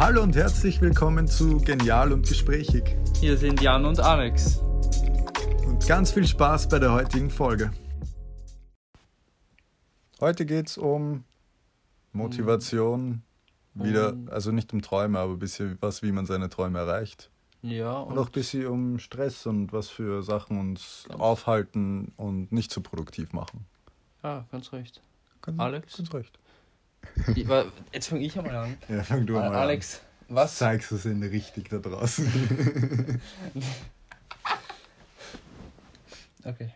Hallo 0.00 0.22
und 0.22 0.34
herzlich 0.34 0.80
willkommen 0.80 1.28
zu 1.28 1.58
Genial 1.58 2.10
und 2.14 2.26
Gesprächig. 2.26 2.96
Hier 3.20 3.36
sind 3.36 3.60
Jan 3.60 3.84
und 3.84 4.00
Alex. 4.00 4.56
Und 5.66 5.86
ganz 5.86 6.12
viel 6.12 6.26
Spaß 6.26 6.70
bei 6.70 6.78
der 6.78 6.90
heutigen 6.94 7.28
Folge. 7.28 7.70
Heute 10.18 10.46
geht 10.46 10.68
es 10.68 10.78
um 10.78 11.24
Motivation, 12.14 13.20
wieder, 13.74 14.16
also 14.30 14.52
nicht 14.52 14.72
um 14.72 14.80
Träume, 14.80 15.18
aber 15.18 15.34
ein 15.34 15.38
bisschen 15.38 15.76
was, 15.82 16.02
wie 16.02 16.12
man 16.12 16.24
seine 16.24 16.48
Träume 16.48 16.78
erreicht. 16.78 17.28
Ja, 17.60 17.98
Und 17.98 18.16
auch 18.16 18.28
ein 18.28 18.32
bisschen 18.32 18.68
um 18.68 18.98
Stress 18.98 19.44
und 19.44 19.70
was 19.74 19.90
für 19.90 20.22
Sachen 20.22 20.58
uns 20.58 21.08
aufhalten 21.10 22.14
und 22.16 22.52
nicht 22.52 22.72
so 22.72 22.80
produktiv 22.80 23.34
machen. 23.34 23.66
Ja, 24.22 24.46
ganz 24.50 24.72
recht. 24.72 25.02
Ganz, 25.42 25.60
Alex? 25.60 25.98
Ganz 25.98 26.14
recht. 26.14 26.38
Ich 27.34 27.46
Jetzt 27.92 28.08
fange 28.08 28.24
ich 28.24 28.38
einmal 28.38 28.56
an. 28.56 28.76
Ja, 28.88 29.02
fang 29.02 29.26
du 29.26 29.34
mal 29.34 29.54
Alex, 29.54 30.00
an. 30.28 30.36
was? 30.36 30.56
Zeigst 30.56 30.90
du 30.90 30.96
es 30.96 31.04
in 31.06 31.22
richtig 31.22 31.68
da 31.68 31.78
draußen. 31.78 33.20
Okay. 36.42 36.72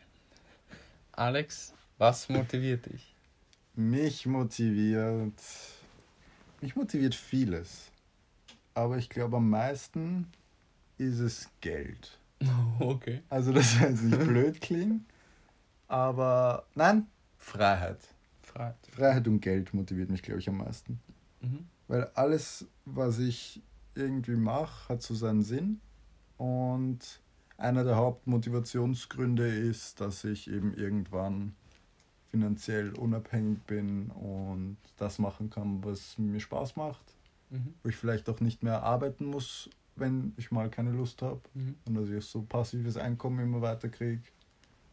Alex, 1.13 1.73
was 1.97 2.29
motiviert 2.29 2.85
dich? 2.85 3.15
Mich 3.75 4.27
motiviert. 4.27 5.41
Mich 6.61 6.77
motiviert 6.77 7.15
vieles. 7.15 7.91
Aber 8.75 8.99
ich 8.99 9.09
glaube, 9.09 9.39
am 9.39 9.49
meisten 9.49 10.31
ist 10.99 11.19
es 11.21 11.49
Geld. 11.61 12.19
Okay. 12.79 13.23
Also, 13.31 13.53
das 13.53 13.73
soll 13.73 13.89
jetzt 13.91 14.03
nicht 14.03 14.19
blöd 14.19 14.61
klingen. 14.61 15.07
Aber 15.89 16.67
nein, 16.75 17.07
Freiheit. 17.39 18.01
Fragt. 18.55 18.87
Freiheit 18.87 19.27
und 19.27 19.41
Geld 19.41 19.75
motiviert 19.75 20.11
mich, 20.11 20.23
glaube 20.23 20.41
ich, 20.41 20.49
am 20.49 20.59
meisten. 20.59 21.01
Mhm. 21.41 21.67
Weil 21.89 22.05
alles, 22.15 22.67
was 22.85 23.19
ich 23.19 23.61
irgendwie 23.95 24.37
mache, 24.37 24.89
hat 24.89 25.03
so 25.03 25.15
seinen 25.15 25.43
Sinn. 25.43 25.81
Und 26.37 27.21
einer 27.57 27.85
der 27.85 27.97
Hauptmotivationsgründe 27.97 29.47
ist, 29.47 30.01
dass 30.01 30.25
ich 30.25 30.51
eben 30.51 30.75
irgendwann 30.75 31.55
finanziell 32.29 32.93
unabhängig 32.95 33.61
bin 33.63 34.11
und 34.11 34.77
das 34.97 35.19
machen 35.19 35.51
kann, 35.51 35.85
was 35.85 36.19
mir 36.19 36.41
Spaß 36.41 36.77
macht. 36.77 37.17
Mhm. 37.51 37.75
Wo 37.83 37.89
ich 37.89 37.97
vielleicht 37.97 38.29
auch 38.29 38.41
nicht 38.41 38.63
mehr 38.63 38.83
arbeiten 38.83 39.27
muss, 39.27 39.69
wenn 39.97 40.33
ich 40.37 40.51
mal 40.51 40.71
keine 40.71 40.93
Lust 40.93 41.23
habe. 41.23 41.41
Mhm. 41.55 41.75
Und 41.87 41.95
dass 41.95 42.09
ich 42.09 42.25
so 42.25 42.43
passives 42.43 42.97
Einkommen 42.97 43.41
immer 43.41 43.63
weiter 43.63 43.89
kriege. 43.89 44.23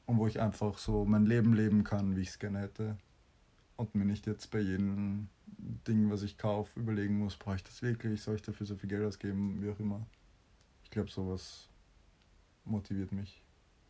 Und 0.05 0.17
wo 0.17 0.27
ich 0.27 0.39
einfach 0.41 0.77
so 0.77 1.05
mein 1.05 1.25
Leben 1.25 1.53
leben 1.53 1.83
kann, 1.83 2.15
wie 2.15 2.21
ich 2.21 2.29
es 2.29 2.39
gerne 2.39 2.59
hätte. 2.59 2.97
Und 3.81 3.95
mir 3.95 4.05
nicht 4.05 4.27
jetzt 4.27 4.51
bei 4.51 4.59
jedem 4.59 5.27
Ding, 5.87 6.11
was 6.11 6.21
ich 6.21 6.37
kaufe, 6.37 6.79
überlegen 6.79 7.17
muss, 7.17 7.35
brauche 7.35 7.55
ich 7.55 7.63
das 7.63 7.81
wirklich, 7.81 8.21
soll 8.21 8.35
ich 8.35 8.43
dafür 8.43 8.67
so 8.67 8.75
viel 8.75 8.87
Geld 8.87 9.03
ausgeben, 9.03 9.59
wie 9.59 9.71
auch 9.71 9.79
immer. 9.79 10.05
Ich 10.83 10.91
glaube, 10.91 11.09
sowas 11.09 11.67
motiviert 12.63 13.11
mich. 13.11 13.41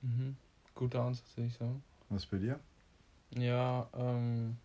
Mhm. 0.01 0.37
Guter 0.75 1.01
Ansatz, 1.03 1.35
würde 1.35 1.47
ich 1.49 1.55
sagen. 1.55 1.83
Was 2.07 2.25
bei 2.25 2.37
dir? 2.37 2.57
Ja, 3.35 3.89
ähm, 3.93 4.55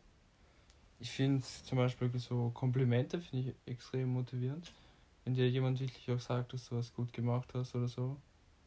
ich 1.01 1.11
finde 1.11 1.43
zum 1.43 1.77
Beispiel 1.77 2.09
so 2.21 2.51
Komplimente 2.51 3.21
finde 3.21 3.51
ich 3.51 3.73
extrem 3.73 4.11
motivierend. 4.11 4.73
Wenn 5.25 5.35
dir 5.35 5.51
jemand 5.51 5.81
wirklich 5.81 6.09
auch 6.13 6.21
sagt, 6.21 6.53
dass 6.53 6.69
du 6.69 6.77
was 6.77 6.95
gut 6.95 7.13
gemacht 7.13 7.53
hast 7.53 7.75
oder 7.75 7.89
so. 7.89 8.17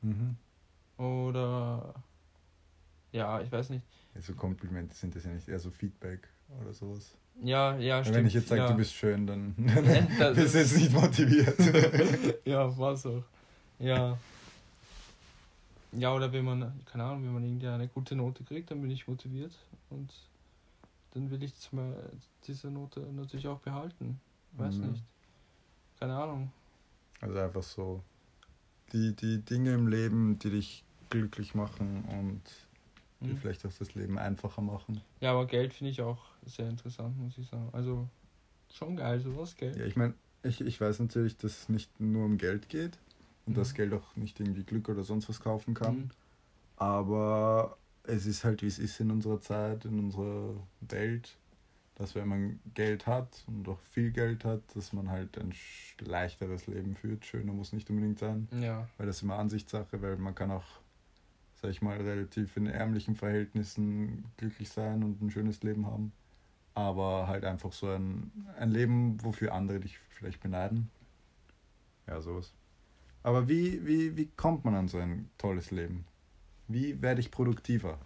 Mhm. 0.01 0.35
Oder 0.97 2.03
ja, 3.13 3.39
ich 3.39 3.49
weiß 3.49 3.69
nicht. 3.69 3.85
Also 4.13 4.33
Komplimente 4.33 4.93
sind 4.93 5.15
das 5.15 5.23
ja 5.23 5.31
nicht 5.31 5.47
eher 5.47 5.59
so 5.59 5.71
Feedback 5.71 6.27
oder 6.61 6.73
sowas. 6.73 7.15
Ja, 7.41 7.77
ja, 7.77 7.97
Weil 7.97 8.03
stimmt. 8.03 8.17
Wenn 8.17 8.25
ich 8.27 8.33
jetzt 8.33 8.47
sage, 8.49 8.61
ja. 8.61 8.67
du 8.69 8.75
bist 8.77 8.93
schön, 8.93 9.25
dann 9.27 9.55
das- 10.19 10.35
bist 10.35 10.53
du 10.55 10.59
jetzt 10.59 10.77
nicht 10.77 10.91
motiviert. 10.91 11.55
ja, 12.45 12.77
war's 12.77 13.05
auch. 13.05 13.23
Ja. 13.79 14.17
Ja, 15.91 16.13
oder 16.13 16.31
wenn 16.31 16.45
man, 16.45 16.79
keine 16.85 17.03
Ahnung, 17.05 17.23
wenn 17.25 17.33
man 17.33 17.43
irgendwie 17.43 17.67
eine 17.67 17.87
gute 17.87 18.15
Note 18.15 18.43
kriegt, 18.43 18.69
dann 18.69 18.81
bin 18.81 18.91
ich 18.91 19.07
motiviert 19.07 19.51
und 19.89 20.11
dann 21.13 21.31
will 21.31 21.41
ich 21.41 21.53
diese 22.45 22.69
Note 22.69 22.99
natürlich 23.13 23.47
auch 23.47 23.59
behalten. 23.59 24.19
Weiß 24.53 24.75
Mhm. 24.75 24.91
nicht. 24.91 25.03
Keine 25.99 26.15
Ahnung. 26.15 26.51
Also 27.21 27.39
einfach 27.39 27.63
so 27.63 28.03
die, 28.93 29.15
die 29.15 29.39
Dinge 29.39 29.73
im 29.73 29.87
Leben, 29.87 30.37
die 30.39 30.51
dich 30.51 30.83
glücklich 31.09 31.55
machen 31.55 32.03
und 32.05 32.41
die 33.21 33.29
Hm. 33.31 33.37
vielleicht 33.37 33.65
auch 33.65 33.73
das 33.77 33.93
Leben 33.95 34.17
einfacher 34.17 34.61
machen. 34.61 35.01
Ja, 35.19 35.31
aber 35.31 35.45
Geld 35.45 35.73
finde 35.73 35.91
ich 35.91 36.01
auch 36.01 36.19
sehr 36.45 36.69
interessant, 36.69 37.17
muss 37.17 37.37
ich 37.37 37.47
sagen. 37.47 37.69
Also 37.73 38.07
schon 38.73 38.95
geil, 38.95 39.19
sowas, 39.19 39.55
Geld. 39.55 39.75
Ja, 39.75 39.85
ich 39.85 39.95
meine, 39.95 40.13
ich, 40.43 40.61
ich 40.61 40.79
weiß 40.79 40.99
natürlich, 40.99 41.37
dass 41.37 41.51
es 41.63 41.69
nicht 41.69 41.99
nur 41.99 42.25
um 42.25 42.37
Geld 42.37 42.69
geht 42.69 42.97
und 43.45 43.53
Mhm. 43.53 43.57
dass 43.57 43.73
Geld 43.73 43.93
auch 43.93 44.15
nicht 44.15 44.39
irgendwie 44.39 44.63
Glück 44.63 44.87
oder 44.89 45.03
sonst 45.03 45.27
was 45.27 45.39
kaufen 45.41 45.73
kann. 45.73 45.95
Mhm. 45.95 46.09
Aber 46.77 47.77
es 48.03 48.25
ist 48.25 48.43
halt, 48.43 48.61
wie 48.61 48.67
es 48.67 48.79
ist 48.79 48.99
in 48.99 49.11
unserer 49.11 49.41
Zeit, 49.41 49.85
in 49.85 49.99
unserer 49.99 50.55
Welt, 50.81 51.35
dass 51.95 52.15
wenn 52.15 52.27
man 52.29 52.59
Geld 52.73 53.05
hat 53.05 53.43
und 53.47 53.67
auch 53.67 53.79
viel 53.91 54.11
Geld 54.11 54.45
hat, 54.45 54.61
dass 54.75 54.93
man 54.93 55.09
halt 55.09 55.37
ein 55.37 55.53
leichteres 55.99 56.67
Leben 56.67 56.95
führt. 56.95 57.25
Schöner 57.25 57.51
muss 57.51 57.73
nicht 57.73 57.89
unbedingt 57.89 58.19
sein. 58.19 58.47
Ja. 58.61 58.87
weil 58.97 59.07
das 59.07 59.17
ist 59.17 59.23
immer 59.23 59.37
Ansichtssache, 59.37 60.01
weil 60.01 60.15
man 60.17 60.33
kann 60.33 60.51
auch, 60.51 60.63
sag 61.61 61.71
ich 61.71 61.81
mal, 61.81 61.97
relativ 61.97 62.55
in 62.57 62.67
ärmlichen 62.67 63.15
Verhältnissen 63.15 64.25
glücklich 64.37 64.69
sein 64.69 65.03
und 65.03 65.21
ein 65.21 65.31
schönes 65.31 65.61
Leben 65.63 65.85
haben. 65.85 66.13
Aber 66.73 67.27
halt 67.27 67.43
einfach 67.45 67.73
so 67.73 67.89
ein, 67.89 68.31
ein 68.57 68.71
Leben, 68.71 69.21
wofür 69.23 69.53
andere 69.53 69.79
dich 69.79 69.97
vielleicht 70.09 70.41
beneiden. 70.41 70.89
Ja, 72.07 72.21
sowas. 72.21 72.53
Aber 73.23 73.49
wie, 73.49 73.85
wie, 73.85 74.15
wie 74.15 74.27
kommt 74.37 74.63
man 74.65 74.75
an 74.75 74.87
so 74.87 74.97
ein 74.97 75.29
tolles 75.37 75.71
Leben? 75.71 76.05
Wie 76.67 77.01
werde 77.01 77.19
ich 77.19 77.31
produktiver? 77.31 77.99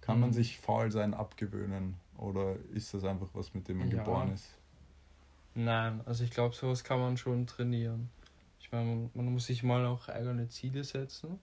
Kann 0.00 0.20
man 0.20 0.30
Mhm. 0.30 0.34
sich 0.34 0.58
faul 0.58 0.92
sein 0.92 1.14
abgewöhnen? 1.14 1.96
Oder 2.16 2.56
ist 2.72 2.94
das 2.94 3.04
einfach 3.04 3.28
was, 3.34 3.52
mit 3.54 3.66
dem 3.68 3.78
man 3.78 3.90
Ja. 3.90 3.98
geboren 4.04 4.32
ist? 4.32 4.46
Nein, 5.54 6.02
also 6.04 6.22
ich 6.22 6.30
glaube, 6.30 6.54
sowas 6.54 6.84
kann 6.84 7.00
man 7.00 7.16
schon 7.16 7.46
trainieren. 7.46 8.10
Ich 8.60 8.70
meine, 8.70 8.84
man, 8.84 9.10
man 9.14 9.32
muss 9.32 9.46
sich 9.46 9.62
mal 9.62 9.84
auch 9.86 10.08
eigene 10.08 10.48
Ziele 10.48 10.84
setzen. 10.84 11.40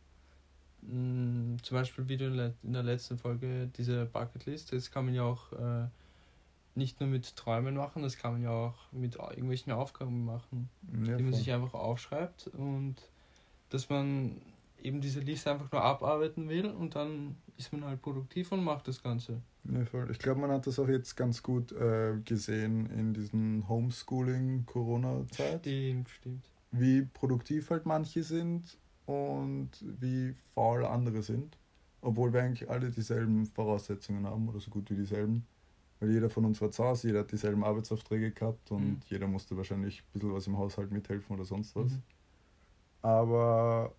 Mm, 0.88 1.56
Zum 1.62 1.78
Beispiel, 1.78 2.08
wie 2.08 2.18
du 2.18 2.54
in 2.64 2.74
der 2.74 2.84
letzten 2.84 3.18
Folge, 3.18 3.70
diese 3.78 4.06
Bucketlist, 4.06 4.74
das 4.74 4.92
kann 4.92 5.06
man 5.06 5.14
ja 5.14 5.24
auch 5.24 5.52
äh, 5.54 5.88
nicht 6.76 7.00
nur 7.00 7.10
mit 7.10 7.36
Träumen 7.36 7.76
machen, 7.76 8.02
das 8.04 8.18
kann 8.18 8.34
man 8.34 8.42
ja 8.42 8.50
auch 8.52 8.92
mit 8.92 9.16
irgendwelchen 9.16 9.72
Aufgaben 9.72 10.26
machen, 10.26 10.70
Ja, 11.06 11.18
die 11.18 11.24
man 11.24 11.32
voll. 11.32 11.40
sich 11.40 11.52
einfach 11.54 11.74
aufschreibt 11.76 12.48
und 12.48 12.96
dass 13.70 13.90
man 13.90 14.42
eben 14.82 15.00
diese 15.02 15.20
Liste 15.22 15.52
einfach 15.52 15.72
nur 15.72 15.82
abarbeiten 15.82 16.50
will 16.50 16.66
und 16.68 16.96
dann 16.96 17.38
ist 17.58 17.72
man 17.72 17.86
halt 17.86 18.02
produktiv 18.02 18.52
und 18.52 18.64
macht 18.64 18.88
das 18.88 19.02
Ganze. 19.02 19.42
Ja, 19.72 19.86
voll. 19.86 20.10
Ich 20.12 20.20
glaube, 20.20 20.42
man 20.42 20.52
hat 20.52 20.68
das 20.68 20.78
auch 20.80 20.90
jetzt 20.90 21.16
ganz 21.16 21.42
gut 21.42 21.72
äh, 21.72 22.18
gesehen 22.26 22.88
in 22.88 23.14
diesen 23.14 23.68
Homeschooling-Corona-Zeit, 23.70 25.62
Stimmt, 25.62 26.10
stimmt. 26.10 26.44
wie 26.72 27.04
produktiv 27.04 27.70
halt 27.70 27.86
manche 27.86 28.24
sind 28.24 28.78
und 29.06 29.70
wie 29.82 30.36
faul 30.54 30.86
andere 30.86 31.22
sind. 31.24 31.58
Obwohl 32.02 32.34
wir 32.34 32.42
eigentlich 32.44 32.70
alle 32.70 32.92
dieselben 32.92 33.46
Voraussetzungen 33.46 34.26
haben 34.26 34.50
oder 34.50 34.60
so 34.60 34.70
gut 34.72 34.90
wie 34.92 34.96
dieselben. 34.96 35.46
Weil 36.00 36.12
jeder 36.12 36.30
von 36.30 36.44
uns 36.46 36.60
war 36.62 36.70
zu 36.72 36.84
Hause, 36.84 37.08
jeder 37.08 37.20
hat 37.22 37.32
dieselben 37.32 37.64
Arbeitsaufträge 37.64 38.32
gehabt 38.32 38.72
und 38.72 38.82
Mhm. 38.82 39.02
jeder 39.08 39.28
musste 39.28 39.56
wahrscheinlich 39.56 40.02
ein 40.02 40.06
bisschen 40.14 40.34
was 40.34 40.48
im 40.48 40.58
Haushalt 40.58 40.92
mithelfen 40.92 41.36
oder 41.36 41.46
sonst 41.46 41.76
was. 41.76 41.92
Mhm. 41.92 42.04
Aber 43.02 43.96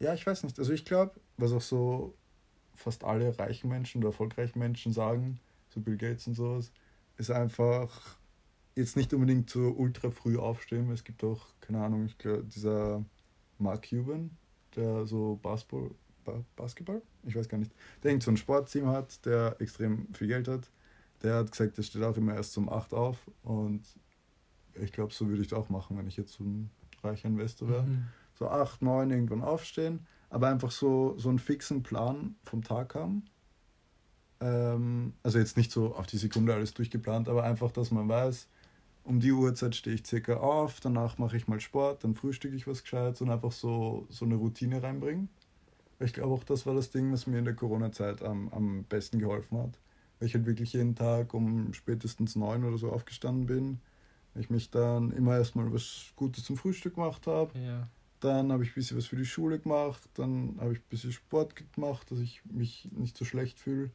ja, 0.00 0.14
ich 0.14 0.26
weiß 0.26 0.44
nicht. 0.44 0.58
Also 0.58 0.72
ich 0.72 0.84
glaube, 0.84 1.20
was 1.36 1.52
auch 1.52 1.60
so 1.60 2.14
fast 2.74 3.04
alle 3.04 3.38
reichen 3.38 3.68
Menschen 3.68 3.98
oder 3.98 4.08
erfolgreichen 4.08 4.58
Menschen 4.58 4.92
sagen, 4.92 5.40
so 5.68 5.80
Bill 5.80 5.96
Gates 5.96 6.26
und 6.26 6.34
sowas, 6.34 6.72
ist 7.16 7.30
einfach 7.30 8.18
jetzt 8.76 8.96
nicht 8.96 9.12
unbedingt 9.12 9.50
so 9.50 9.70
ultra 9.70 10.10
früh 10.10 10.38
aufstehen. 10.38 10.90
Es 10.90 11.04
gibt 11.04 11.24
auch, 11.24 11.46
keine 11.60 11.82
Ahnung, 11.82 12.06
ich 12.06 12.16
glaube, 12.18 12.44
dieser 12.44 13.04
Mark 13.58 13.88
Cuban, 13.88 14.30
der 14.76 15.06
so 15.06 15.38
Basketball, 15.42 15.90
ba 16.24 16.44
Basketball, 16.56 17.02
ich 17.24 17.34
weiß 17.36 17.48
gar 17.48 17.58
nicht, 17.58 17.72
der 18.02 18.10
irgend 18.10 18.22
so 18.22 18.30
ein 18.30 18.36
Sportteam 18.36 18.86
hat, 18.88 19.24
der 19.24 19.56
extrem 19.60 20.12
viel 20.14 20.28
Geld 20.28 20.48
hat. 20.48 20.70
Der 21.22 21.36
hat 21.36 21.50
gesagt, 21.50 21.76
der 21.76 21.82
steht 21.82 22.02
auch 22.02 22.16
immer 22.16 22.34
erst 22.34 22.56
um 22.58 22.68
8 22.68 22.94
auf 22.94 23.18
und 23.42 23.82
ich 24.74 24.92
glaube, 24.92 25.12
so 25.12 25.28
würde 25.28 25.42
ich 25.42 25.48
es 25.48 25.52
auch 25.52 25.68
machen, 25.68 25.98
wenn 25.98 26.06
ich 26.06 26.16
jetzt 26.16 26.34
so 26.34 26.44
ein 26.44 26.70
reicher 27.02 27.28
Investor 27.28 27.68
wäre 27.68 27.82
Mhm. 27.84 28.04
so 28.34 28.48
acht, 28.48 28.82
neun 28.82 29.10
irgendwann 29.10 29.42
aufstehen, 29.42 30.06
aber 30.30 30.48
einfach 30.48 30.70
so, 30.70 31.18
so 31.18 31.28
einen 31.28 31.40
fixen 31.40 31.82
Plan 31.82 32.36
vom 32.44 32.62
Tag 32.62 32.94
haben. 32.94 33.24
Ähm, 34.40 35.14
also 35.24 35.38
jetzt 35.38 35.56
nicht 35.56 35.72
so 35.72 35.94
auf 35.96 36.06
die 36.06 36.18
Sekunde 36.18 36.54
alles 36.54 36.72
durchgeplant, 36.74 37.28
aber 37.28 37.42
einfach, 37.42 37.72
dass 37.72 37.90
man 37.90 38.08
weiß, 38.08 38.46
um 39.08 39.20
die 39.20 39.32
Uhrzeit 39.32 39.74
stehe 39.74 39.96
ich 39.96 40.06
circa 40.06 40.36
auf, 40.36 40.80
danach 40.80 41.16
mache 41.16 41.36
ich 41.36 41.48
mal 41.48 41.60
Sport, 41.60 42.04
dann 42.04 42.14
frühstücke 42.14 42.54
ich 42.54 42.66
was 42.66 42.82
Gescheites 42.82 43.22
und 43.22 43.30
einfach 43.30 43.52
so, 43.52 44.06
so 44.10 44.26
eine 44.26 44.34
Routine 44.34 44.82
reinbringen. 44.82 45.30
Ich 45.98 46.12
glaube 46.12 46.34
auch, 46.34 46.44
das 46.44 46.66
war 46.66 46.74
das 46.74 46.90
Ding, 46.90 47.10
was 47.10 47.26
mir 47.26 47.38
in 47.38 47.46
der 47.46 47.54
Corona-Zeit 47.54 48.22
am, 48.22 48.50
am 48.50 48.84
besten 48.84 49.18
geholfen 49.18 49.58
hat. 49.58 49.78
Weil 50.18 50.28
ich 50.28 50.34
halt 50.34 50.46
wirklich 50.46 50.74
jeden 50.74 50.94
Tag 50.94 51.32
um 51.32 51.72
spätestens 51.72 52.36
neun 52.36 52.64
oder 52.64 52.76
so 52.76 52.92
aufgestanden 52.92 53.46
bin, 53.46 53.80
Ich 54.34 54.50
mich 54.50 54.70
dann 54.70 55.10
immer 55.12 55.36
erstmal 55.38 55.72
was 55.72 56.12
Gutes 56.14 56.44
zum 56.44 56.56
Frühstück 56.56 56.96
gemacht 56.96 57.26
habe. 57.26 57.58
Ja. 57.58 57.88
Dann 58.20 58.52
habe 58.52 58.62
ich 58.62 58.70
ein 58.70 58.74
bisschen 58.74 58.98
was 58.98 59.06
für 59.06 59.16
die 59.16 59.24
Schule 59.24 59.58
gemacht. 59.58 60.02
Dann 60.14 60.56
habe 60.60 60.74
ich 60.74 60.80
ein 60.80 60.88
bisschen 60.90 61.12
Sport 61.12 61.54
gemacht, 61.72 62.10
dass 62.10 62.18
ich 62.18 62.42
mich 62.44 62.88
nicht 62.92 63.16
so 63.16 63.24
schlecht 63.24 63.58
fühle. 63.58 63.90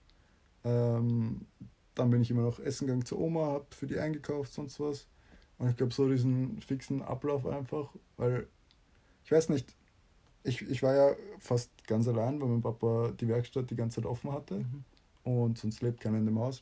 Ähm, 0.64 1.46
dann 1.96 2.10
bin 2.10 2.22
ich 2.22 2.32
immer 2.32 2.42
noch 2.42 2.60
essen 2.60 2.88
gegangen 2.88 3.06
zur 3.06 3.20
Oma, 3.20 3.46
habe 3.48 3.66
für 3.72 3.88
die 3.88 4.00
eingekauft, 4.00 4.54
sonst 4.54 4.80
was. 4.80 5.08
Und 5.58 5.70
ich 5.70 5.78
glaube, 5.78 5.94
so 5.94 6.10
diesen 6.10 6.60
fixen 6.62 7.02
Ablauf 7.02 7.46
einfach, 7.46 7.94
weil 8.18 8.48
ich 9.24 9.32
weiß 9.32 9.50
nicht, 9.50 9.76
ich, 10.44 10.62
ich 10.64 10.84
war 10.84 10.94
ja 10.94 11.16
fast 11.40 11.70
ganz 11.88 12.08
allein, 12.08 12.42
weil 12.42 12.50
mein 12.50 12.62
Papa 12.62 13.12
die 13.20 13.28
Werkstatt 13.28 13.70
die 13.70 13.76
ganze 13.76 14.02
Zeit 14.02 14.06
offen 14.06 14.32
hatte 14.32 14.56
Mhm. 14.60 14.84
und 15.24 15.58
sonst 15.58 15.82
lebt 15.82 16.02
keiner 16.02 16.18
in 16.18 16.26
dem 16.26 16.40
Haus. 16.40 16.62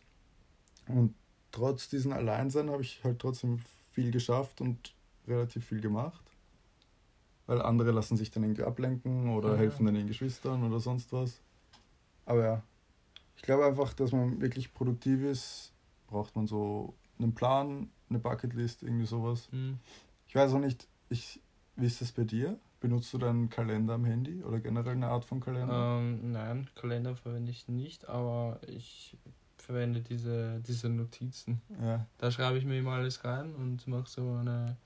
Und 0.88 1.16
trotz 1.51 1.89
diesem 1.89 2.12
Alleinsein 2.13 2.69
habe 2.69 2.81
ich 2.84 3.04
halt 3.04 3.19
trotzdem 3.19 3.60
viel 3.92 4.12
geschafft 4.12 4.62
und 4.62 4.94
relativ 5.27 5.66
viel 5.66 5.81
gemacht. 5.81 6.22
Weil 7.48 7.62
andere 7.62 7.92
lassen 7.92 8.18
sich 8.18 8.30
dann 8.31 8.44
irgendwie 8.44 8.63
ablenken 8.63 9.30
oder 9.30 9.50
Ja. 9.54 9.57
helfen 9.57 9.86
dann 9.86 9.95
ihren 9.95 10.07
Geschwistern 10.07 10.63
oder 10.63 10.80
sonst 10.80 11.12
was. 11.12 11.42
Aber 12.25 12.44
ja, 12.44 12.63
ich 13.42 13.46
glaube 13.48 13.66
einfach, 13.66 13.94
dass 13.94 14.12
man 14.12 14.40
wirklich 14.40 14.72
produktiv 14.72 15.24
ist, 15.24 15.74
braucht 16.06 16.36
man 16.36 16.46
so 16.46 16.94
einen 17.18 17.34
Plan, 17.34 17.90
eine 18.08 18.20
Bucketlist, 18.20 18.84
irgendwie 18.84 19.08
sowas. 19.08 19.50
Mhm. 19.52 19.80
Ich 20.28 20.36
weiß 20.36 20.54
auch 20.54 20.60
nicht, 20.60 20.88
ich, 21.10 21.42
wie 21.76 21.88
ist 21.88 22.02
das 22.02 22.12
bei 22.12 22.24
dir? 22.24 22.60
Benutzt 22.80 23.12
du 23.16 23.18
deinen 23.18 23.50
Kalender 23.50 23.96
am 23.96 24.06
Handy 24.06 24.44
oder 24.44 24.60
generell 24.60 24.94
eine 24.94 25.08
Art 25.08 25.26
von 25.26 25.40
Kalender? 25.40 25.98
Ähm, 25.98 26.32
nein, 26.32 26.70
Kalender 26.76 27.16
verwende 27.16 27.50
ich 27.50 27.68
nicht, 27.68 28.08
aber 28.08 28.60
ich 28.68 29.18
verwende 29.58 30.02
diese, 30.02 30.60
diese 30.60 30.90
Notizen. 30.90 31.64
Ja, 31.82 32.06
Da 32.20 32.30
schreibe 32.30 32.60
ich 32.60 32.66
mir 32.66 32.78
immer 32.78 32.92
alles 32.92 33.24
rein 33.24 33.56
und 33.56 33.88
mache 33.88 34.08
so 34.08 34.34
eine. 34.34 34.78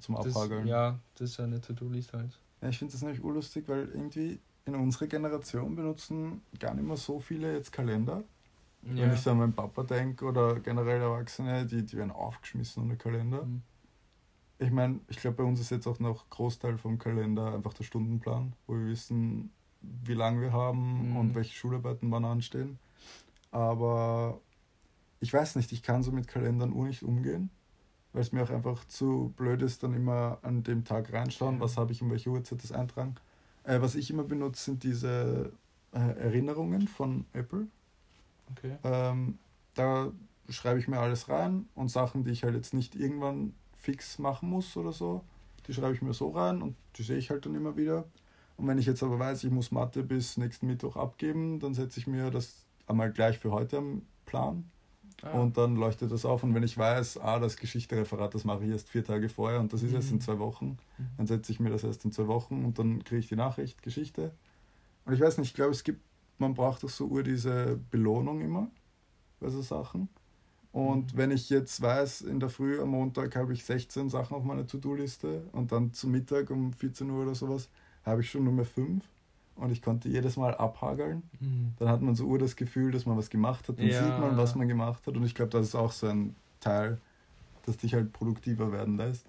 zum 0.00 0.16
Das, 0.16 0.26
Abhageln. 0.34 0.66
ja, 0.66 0.98
das 1.14 1.30
ist 1.30 1.38
eine 1.40 1.60
To-Do-List 1.60 2.12
halt. 2.12 2.36
Ja, 2.60 2.70
ich 2.70 2.78
finde 2.78 2.90
das 2.92 3.02
nämlich 3.02 3.22
urlustig, 3.22 3.68
weil 3.68 3.86
irgendwie 3.86 4.40
in 4.66 4.74
unserer 4.74 5.06
Generation 5.06 5.76
benutzen 5.76 6.42
gar 6.58 6.74
nicht 6.74 6.86
mehr 6.86 6.96
so 6.96 7.20
viele 7.20 7.54
jetzt 7.54 7.72
Kalender. 7.72 8.24
Wenn 8.82 8.96
Ja. 8.96 9.12
ich 9.12 9.20
so 9.20 9.30
an 9.30 9.38
meinen 9.38 9.52
Papa 9.52 9.82
denke 9.82 10.24
oder 10.24 10.58
generell 10.60 11.00
Erwachsene, 11.00 11.66
die, 11.66 11.84
die 11.84 11.96
werden 11.96 12.10
aufgeschmissen 12.10 12.82
ohne 12.82 12.96
Kalender. 12.96 13.44
Mhm. 13.44 13.62
Ich 14.58 14.70
meine, 14.70 15.00
ich 15.08 15.16
glaube, 15.18 15.38
bei 15.38 15.44
uns 15.44 15.60
ist 15.60 15.70
jetzt 15.70 15.86
auch 15.86 15.98
noch 15.98 16.28
Großteil 16.30 16.78
vom 16.78 16.98
Kalender 16.98 17.54
einfach 17.54 17.74
der 17.74 17.84
Stundenplan, 17.84 18.54
wo 18.66 18.74
wir 18.74 18.86
wissen, 18.86 19.50
wie 19.80 20.14
lange 20.14 20.40
wir 20.40 20.52
haben 20.52 21.10
Mhm. 21.10 21.16
und 21.16 21.34
welche 21.34 21.54
Schularbeiten 21.54 22.10
wann 22.10 22.24
anstehen. 22.24 22.78
Aber 23.50 24.40
ich 25.20 25.32
weiß 25.32 25.56
nicht, 25.56 25.72
ich 25.72 25.82
kann 25.82 26.02
so 26.02 26.10
mit 26.12 26.26
Kalendern 26.28 26.72
ur 26.72 26.86
nicht 26.86 27.02
umgehen, 27.02 27.50
weil 28.12 28.22
es 28.22 28.32
mir 28.32 28.42
auch 28.42 28.50
einfach 28.50 28.84
zu 28.86 29.32
blöd 29.36 29.60
ist, 29.62 29.82
dann 29.82 29.92
immer 29.94 30.38
an 30.42 30.62
dem 30.62 30.84
Tag 30.84 31.12
reinschauen, 31.12 31.56
Ja. 31.56 31.60
was 31.60 31.76
habe 31.76 31.92
ich 31.92 32.00
um 32.02 32.10
welche 32.10 32.30
Uhrzeit 32.30 32.62
das 32.62 32.72
eintragen. 32.72 33.16
Äh, 33.64 33.80
was 33.80 33.94
ich 33.94 34.10
immer 34.10 34.24
benutze, 34.24 34.64
sind 34.64 34.82
diese 34.84 35.52
äh, 35.92 35.98
Erinnerungen 35.98 36.88
von 36.88 37.24
Apple. 37.32 37.66
Okay. 38.52 38.76
Ähm, 38.84 39.38
da 39.74 40.12
schreibe 40.48 40.78
ich 40.78 40.88
mir 40.88 40.98
alles 40.98 41.28
rein 41.28 41.66
und 41.74 41.90
Sachen, 41.90 42.24
die 42.24 42.30
ich 42.30 42.44
halt 42.44 42.54
jetzt 42.54 42.74
nicht 42.74 42.94
irgendwann 42.94 43.54
fix 43.76 44.18
machen 44.18 44.48
muss 44.48 44.76
oder 44.76 44.92
so, 44.92 45.24
die 45.66 45.74
schreibe 45.74 45.94
ich 45.94 46.02
mir 46.02 46.14
so 46.14 46.30
rein 46.30 46.62
und 46.62 46.76
die 46.96 47.02
sehe 47.02 47.16
ich 47.16 47.30
halt 47.30 47.46
dann 47.46 47.54
immer 47.54 47.76
wieder. 47.76 48.04
Und 48.56 48.68
wenn 48.68 48.78
ich 48.78 48.86
jetzt 48.86 49.02
aber 49.02 49.18
weiß, 49.18 49.44
ich 49.44 49.50
muss 49.50 49.72
Mathe 49.72 50.02
bis 50.02 50.36
nächsten 50.36 50.66
Mittwoch 50.66 50.96
abgeben, 50.96 51.58
dann 51.58 51.74
setze 51.74 51.98
ich 51.98 52.06
mir 52.06 52.30
das 52.30 52.64
einmal 52.86 53.10
gleich 53.10 53.38
für 53.38 53.50
heute 53.50 53.78
am 53.78 54.02
Plan 54.26 54.70
Ah, 55.22 55.40
und 55.40 55.56
dann 55.56 55.76
leuchtet 55.76 56.10
das 56.12 56.24
auf. 56.24 56.42
Und 56.42 56.54
wenn 56.54 56.62
ich 56.62 56.76
weiß, 56.76 57.18
ah, 57.18 57.38
das 57.38 57.56
Geschichtereferat, 57.56 58.34
das 58.34 58.44
mache 58.44 58.64
ich 58.64 58.70
erst 58.70 58.88
vier 58.88 59.04
Tage 59.04 59.28
vorher 59.28 59.60
und 59.60 59.72
das 59.72 59.82
ist 59.82 59.92
erst 59.92 60.10
in 60.10 60.16
Mhm. 60.16 60.20
zwei 60.22 60.38
Wochen, 60.38 60.76
Mhm. 60.98 61.06
dann 61.16 61.26
setze 61.26 61.52
ich 61.52 61.60
mir 61.60 61.70
das 61.70 61.84
erst 61.84 62.04
in 62.04 62.12
zwei 62.12 62.26
Wochen 62.26 62.64
und 62.64 62.78
dann 62.78 63.02
kriege 63.04 63.20
ich 63.20 63.28
die 63.28 63.36
Nachricht, 63.36 63.82
Geschichte. 63.82 64.32
Und 65.04 65.14
ich 65.14 65.20
weiß 65.20 65.38
nicht, 65.38 65.48
ich 65.48 65.54
glaube, 65.54 65.72
es 65.72 65.84
gibt, 65.84 66.00
man 66.38 66.54
braucht 66.54 66.82
doch 66.82 66.90
so 66.90 67.06
ur 67.06 67.22
diese 67.22 67.78
Belohnung 67.90 68.40
immer 68.40 68.70
bei 69.40 69.48
so 69.50 69.62
Sachen. 69.62 70.08
Und 70.72 71.14
Mhm. 71.14 71.18
wenn 71.18 71.30
ich 71.30 71.50
jetzt 71.50 71.80
weiß, 71.80 72.22
in 72.22 72.40
der 72.40 72.48
Früh 72.50 72.80
am 72.80 72.90
Montag 72.90 73.36
habe 73.36 73.52
ich 73.52 73.64
16 73.64 74.08
Sachen 74.10 74.36
auf 74.36 74.44
meiner 74.44 74.66
To-Do-Liste 74.66 75.48
und 75.52 75.70
dann 75.72 75.92
zum 75.92 76.10
Mittag 76.10 76.50
um 76.50 76.72
14 76.72 77.10
Uhr 77.10 77.22
oder 77.22 77.34
sowas 77.34 77.68
habe 78.04 78.22
ich 78.22 78.30
schon 78.30 78.44
nur 78.44 78.52
mehr 78.52 78.64
fünf 78.66 79.04
und 79.56 79.70
ich 79.70 79.82
konnte 79.82 80.08
jedes 80.08 80.36
Mal 80.36 80.54
abhageln, 80.54 81.22
Mhm. 81.40 81.74
dann 81.78 81.88
hat 81.88 82.02
man 82.02 82.14
so 82.14 82.26
ur 82.26 82.38
das 82.38 82.56
Gefühl, 82.56 82.90
dass 82.92 83.06
man 83.06 83.16
was 83.16 83.30
gemacht 83.30 83.68
hat. 83.68 83.78
Dann 83.78 83.88
Ja. 83.88 84.04
sieht 84.04 84.18
man, 84.18 84.36
was 84.36 84.54
man 84.54 84.68
gemacht 84.68 85.06
hat. 85.06 85.16
Und 85.16 85.24
ich 85.24 85.34
glaube, 85.34 85.50
das 85.50 85.66
ist 85.68 85.74
auch 85.74 85.92
so 85.92 86.06
ein 86.08 86.34
Teil, 86.60 87.00
das 87.66 87.76
dich 87.76 87.94
halt 87.94 88.12
produktiver 88.12 88.72
werden 88.72 88.96
lässt. 88.96 89.26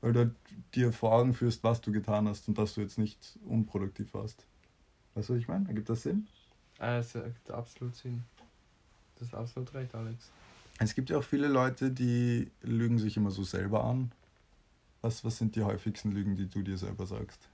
Weil 0.00 0.12
du 0.12 0.34
dir 0.74 0.92
vor 0.92 1.12
Augen 1.12 1.32
führst, 1.34 1.64
was 1.64 1.80
du 1.80 1.90
getan 1.92 2.28
hast 2.28 2.48
und 2.48 2.58
dass 2.58 2.74
du 2.74 2.80
jetzt 2.80 2.98
nicht 2.98 3.38
unproduktiv 3.46 4.12
warst. 4.14 4.46
Weißt 5.14 5.28
du, 5.28 5.34
was 5.34 5.40
ich 5.40 5.48
meine? 5.48 5.66
Ergibt 5.68 5.88
das 5.88 6.02
Sinn? 6.02 6.26
Ah, 6.78 6.98
es 6.98 7.14
ergibt 7.14 7.50
absolut 7.50 7.94
Sinn. 7.96 8.22
Das 9.18 9.28
ist 9.28 9.34
absolut 9.34 9.72
recht, 9.74 9.94
Alex. 9.94 10.30
Es 10.78 10.94
gibt 10.94 11.08
ja 11.08 11.16
auch 11.18 11.24
viele 11.24 11.48
Leute, 11.48 11.90
die 11.90 12.50
lügen 12.60 12.98
sich 12.98 13.16
immer 13.16 13.30
so 13.30 13.42
selber 13.42 13.84
an. 13.84 14.12
Was, 15.00 15.24
was 15.24 15.38
sind 15.38 15.56
die 15.56 15.62
häufigsten 15.62 16.12
Lügen, 16.12 16.36
die 16.36 16.48
du 16.48 16.62
dir 16.62 16.76
selber 16.76 17.06
sagst? 17.06 17.48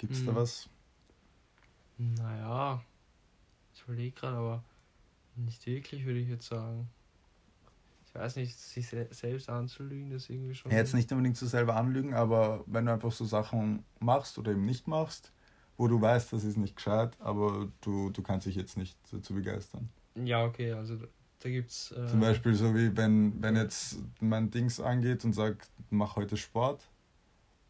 Gibt 0.00 0.14
es 0.14 0.24
da 0.24 0.30
Hm. 0.30 0.36
was? 0.36 0.68
Naja, 1.98 2.82
ich 3.74 3.82
überlege 3.82 4.12
gerade, 4.12 4.36
aber 4.38 4.64
nicht 5.36 5.66
wirklich, 5.66 6.06
würde 6.06 6.20
ich 6.20 6.28
jetzt 6.28 6.46
sagen. 6.48 6.88
Ich 8.06 8.14
weiß 8.14 8.36
nicht, 8.36 8.56
sich 8.58 8.88
se 8.88 9.06
selbst 9.10 9.50
anzulügen, 9.50 10.10
das 10.10 10.22
ist 10.22 10.30
irgendwie 10.30 10.54
schon. 10.54 10.72
Ja, 10.72 10.78
jetzt 10.78 10.94
nicht 10.94 11.12
unbedingt 11.12 11.36
so 11.36 11.46
selber 11.46 11.76
anlügen, 11.76 12.14
aber 12.14 12.64
wenn 12.66 12.86
du 12.86 12.92
einfach 12.92 13.12
so 13.12 13.26
Sachen 13.26 13.84
machst 14.00 14.38
oder 14.38 14.52
eben 14.52 14.64
nicht 14.64 14.88
machst, 14.88 15.32
wo 15.76 15.86
du 15.86 16.00
weißt, 16.00 16.32
das 16.32 16.44
ist 16.44 16.56
nicht 16.56 16.76
gescheit, 16.76 17.14
aber 17.20 17.68
du, 17.82 18.08
du 18.08 18.22
kannst 18.22 18.46
dich 18.46 18.56
jetzt 18.56 18.78
nicht 18.78 18.96
dazu 19.12 19.34
begeistern. 19.34 19.90
Ja, 20.14 20.44
okay, 20.44 20.72
also 20.72 20.96
da, 20.96 21.06
da 21.40 21.50
gibt's. 21.50 21.92
Äh, 21.92 22.06
Zum 22.06 22.20
Beispiel 22.20 22.54
so 22.54 22.74
wie 22.74 22.96
wenn, 22.96 23.40
wenn 23.42 23.54
jetzt 23.54 23.98
mein 24.20 24.50
Dings 24.50 24.80
angeht 24.80 25.24
und 25.26 25.34
sagt, 25.34 25.68
mach 25.90 26.16
heute 26.16 26.38
Sport 26.38 26.88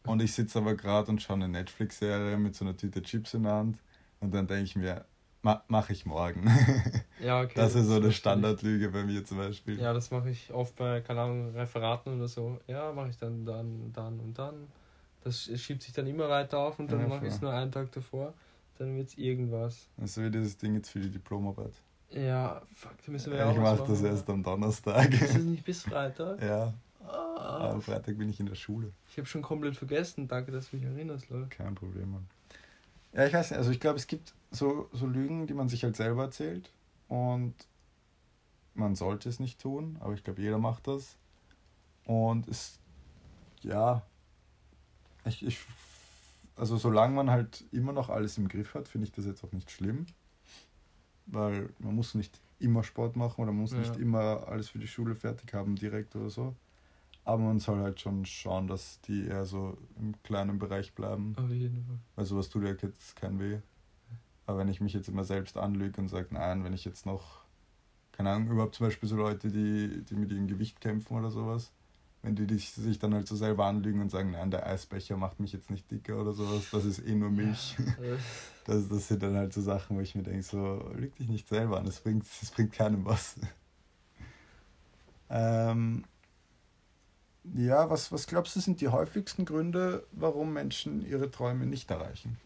und 0.05 0.21
ich 0.21 0.33
sitze 0.33 0.59
aber 0.59 0.75
gerade 0.75 1.11
und 1.11 1.21
schaue 1.21 1.37
eine 1.37 1.47
Netflix-Serie 1.49 2.37
mit 2.37 2.55
so 2.55 2.65
einer 2.65 2.75
Tüte 2.75 3.01
Chips 3.01 3.33
in 3.33 3.43
der 3.43 3.53
Hand 3.53 3.77
und 4.19 4.33
dann 4.33 4.47
denke 4.47 4.63
ich 4.63 4.75
mir, 4.75 5.05
ma, 5.41 5.63
mach 5.67 5.89
ich 5.89 6.05
morgen. 6.05 6.49
Ja, 7.23 7.41
okay. 7.41 7.53
das 7.53 7.75
ist 7.75 7.85
so 7.85 7.97
eine. 7.97 8.11
Standardlüge 8.11 8.89
bei 8.89 9.03
mir 9.03 9.23
zum 9.23 9.37
Beispiel. 9.37 9.79
Ja, 9.79 9.93
das 9.93 10.09
mache 10.09 10.31
ich 10.31 10.51
oft 10.51 10.75
bei, 10.75 11.01
keine 11.01 11.21
Ahnung, 11.21 11.51
Referaten 11.51 12.17
oder 12.17 12.27
so. 12.27 12.59
Ja, 12.65 12.91
mache 12.93 13.09
ich 13.09 13.17
dann, 13.17 13.45
dann, 13.45 13.93
dann 13.93 14.19
und 14.19 14.39
dann. 14.39 14.67
Das 15.23 15.43
schiebt 15.43 15.83
sich 15.83 15.93
dann 15.93 16.07
immer 16.07 16.27
weiter 16.29 16.57
auf 16.57 16.79
und 16.79 16.91
dann 16.91 17.01
Ja, 17.01 17.07
mache 17.07 17.27
ich 17.27 17.33
es 17.33 17.41
nur 17.41 17.53
einen 17.53 17.71
Tag 17.71 17.91
davor. 17.91 18.33
Dann 18.79 18.97
wird 18.97 19.09
es 19.09 19.17
irgendwas. 19.19 19.87
Also 19.97 20.23
wie 20.23 20.31
dieses 20.31 20.57
Ding 20.57 20.73
jetzt 20.73 20.89
für 20.89 20.99
die 20.99 21.11
Diplomarbeit. 21.11 21.73
Ja, 22.09 22.63
fuck, 22.73 22.93
da 23.05 23.11
müssen 23.11 23.31
wir 23.31 23.39
ja 23.39 23.45
auch 23.45 23.51
Ich 23.51 23.59
mache 23.59 23.83
das 23.87 24.01
erst 24.01 24.29
am 24.31 24.41
Donnerstag. 24.41 25.13
Ist 25.13 25.35
das 25.35 25.43
nicht 25.43 25.63
bis 25.63 25.83
Freitag? 25.83 26.41
ja, 26.41 26.73
Ah, 27.07 27.71
am 27.71 27.81
Freitag 27.81 28.17
bin 28.17 28.29
ich 28.29 28.39
in 28.39 28.45
der 28.45 28.55
Schule. 28.55 28.91
ich 29.09 29.17
habe 29.17 29.27
schon 29.27 29.41
komplett 29.41 29.75
vergessen. 29.77 30.27
Danke, 30.27 30.51
dass 30.51 30.69
du 30.69 30.77
mich 30.77 30.85
erinnerst, 30.85 31.29
Leute. 31.29 31.49
Kein 31.49 31.75
Problem, 31.75 32.11
Mann. 32.11 32.27
Ja, 33.13 33.25
ich 33.25 33.33
weiß 33.33 33.51
nicht, 33.51 33.57
also 33.57 33.71
ich 33.71 33.79
glaube, 33.79 33.97
es 33.97 34.07
gibt 34.07 34.33
so, 34.51 34.89
so 34.93 35.05
Lügen, 35.05 35.47
die 35.47 35.53
man 35.53 35.67
sich 35.69 35.83
halt 35.83 35.95
selber 35.95 36.23
erzählt 36.23 36.71
und 37.07 37.53
man 38.73 38.95
sollte 38.95 39.27
es 39.27 39.39
nicht 39.39 39.59
tun, 39.59 39.97
aber 39.99 40.13
ich 40.13 40.23
glaube, 40.23 40.41
jeder 40.41 40.57
macht 40.59 40.87
das. 40.87 41.17
Und 42.05 42.47
es, 42.47 42.79
ja, 43.61 44.01
ich, 45.25 45.45
ich, 45.45 45.59
also 46.55 46.77
solange 46.77 47.13
man 47.13 47.29
halt 47.29 47.65
immer 47.71 47.91
noch 47.91 48.09
alles 48.09 48.37
im 48.37 48.47
Griff 48.47 48.73
hat, 48.75 48.87
finde 48.87 49.05
ich 49.07 49.11
das 49.11 49.25
jetzt 49.25 49.43
auch 49.43 49.51
nicht 49.51 49.69
schlimm, 49.71 50.05
weil 51.27 51.69
man 51.79 51.95
muss 51.95 52.15
nicht 52.15 52.39
immer 52.59 52.83
Sport 52.83 53.15
machen 53.15 53.41
oder 53.41 53.51
man 53.51 53.61
muss 53.61 53.71
Ja. 53.71 53.79
nicht 53.79 53.97
immer 53.97 54.47
alles 54.47 54.69
für 54.69 54.79
die 54.79 54.87
Schule 54.87 55.15
fertig 55.15 55.53
haben 55.53 55.75
direkt 55.75 56.15
oder 56.15 56.29
so. 56.29 56.55
Aber 57.23 57.43
man 57.43 57.59
soll 57.59 57.79
halt 57.79 58.01
schon 58.01 58.25
schauen, 58.25 58.67
dass 58.67 58.99
die 59.01 59.25
eher 59.27 59.45
so 59.45 59.77
im 59.99 60.21
kleinen 60.23 60.57
Bereich 60.59 60.93
bleiben. 60.93 61.35
Auf 61.37 61.49
jeden 61.49 61.85
Fall. 61.85 61.99
Also 62.15 62.37
was 62.37 62.49
tut 62.49 62.63
ja 62.63 62.71
jetzt 62.71 63.15
kein 63.15 63.39
weh. 63.39 63.59
Aber 64.47 64.57
wenn 64.57 64.67
ich 64.69 64.81
mich 64.81 64.93
jetzt 64.93 65.07
immer 65.07 65.23
selbst 65.23 65.55
anlüge 65.57 66.01
und 66.01 66.07
sage, 66.09 66.29
nein, 66.31 66.63
wenn 66.63 66.73
ich 66.73 66.83
jetzt 66.83 67.05
noch, 67.05 67.41
keine 68.11 68.31
Ahnung, 68.31 68.49
überhaupt 68.51 68.75
zum 68.75 68.87
Beispiel 68.87 69.07
so 69.07 69.15
Leute, 69.15 69.49
die, 69.51 70.03
die 70.03 70.15
mit 70.15 70.31
ihrem 70.31 70.47
Gewicht 70.47 70.81
kämpfen 70.81 71.15
oder 71.15 71.29
sowas, 71.29 71.71
wenn 72.23 72.35
die 72.35 72.47
dich- 72.47 72.71
sich 72.71 72.99
dann 72.99 73.13
halt 73.13 73.27
so 73.27 73.35
selber 73.35 73.65
anlügen 73.67 74.01
und 74.01 74.09
sagen, 74.09 74.31
nein, 74.31 74.51
der 74.51 74.65
Eisbecher 74.65 75.15
macht 75.15 75.39
mich 75.39 75.53
jetzt 75.53 75.69
nicht 75.69 75.89
dicker 75.91 76.19
oder 76.19 76.33
sowas, 76.33 76.69
das 76.71 76.85
ist 76.85 76.99
eh 77.05 77.15
nur 77.15 77.29
Milch. 77.29 77.77
Äh, 77.79 78.17
Das, 78.65 78.87
das 78.89 79.07
sind 79.07 79.23
dann 79.23 79.35
halt 79.35 79.53
so 79.53 79.59
Sachen, 79.61 79.97
wo 79.97 80.01
ich 80.01 80.13
mir 80.13 80.21
denke, 80.21 80.43
so, 80.43 80.91
lüg 80.95 81.15
dich 81.15 81.27
nicht 81.29 81.47
selber 81.47 81.79
an, 81.79 81.85
das 81.85 81.99
bringt, 81.99 82.23
das 82.41 82.51
bringt 82.51 82.71
keinem 82.73 83.03
was. 83.05 83.35
ähm, 85.29 86.03
ja, 87.55 87.89
was, 87.89 88.11
was 88.11 88.27
glaubst 88.27 88.55
du, 88.55 88.59
sind 88.59 88.81
die 88.81 88.89
häufigsten 88.89 89.45
Gründe, 89.45 90.03
warum 90.11 90.53
Menschen 90.53 91.05
ihre 91.05 91.31
Träume 91.31 91.65
nicht 91.65 91.89
erreichen? 91.89 92.37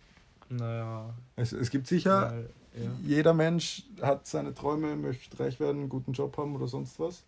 naja. 0.50 1.14
Es, 1.36 1.52
es 1.52 1.70
gibt 1.70 1.88
sicher, 1.88 2.32
Weil, 2.32 2.50
ja. 2.84 2.92
jeder 3.04 3.34
Mensch 3.34 3.84
hat 4.02 4.28
seine 4.28 4.54
Träume, 4.54 4.96
möchte 4.96 5.40
reich 5.40 5.60
werden, 5.60 5.82
einen 5.82 5.90
guten 5.90 6.14
Job 6.14 6.38
haben 6.38 6.56
oder 6.56 6.68
sonst 6.68 7.00
was. 7.00 7.24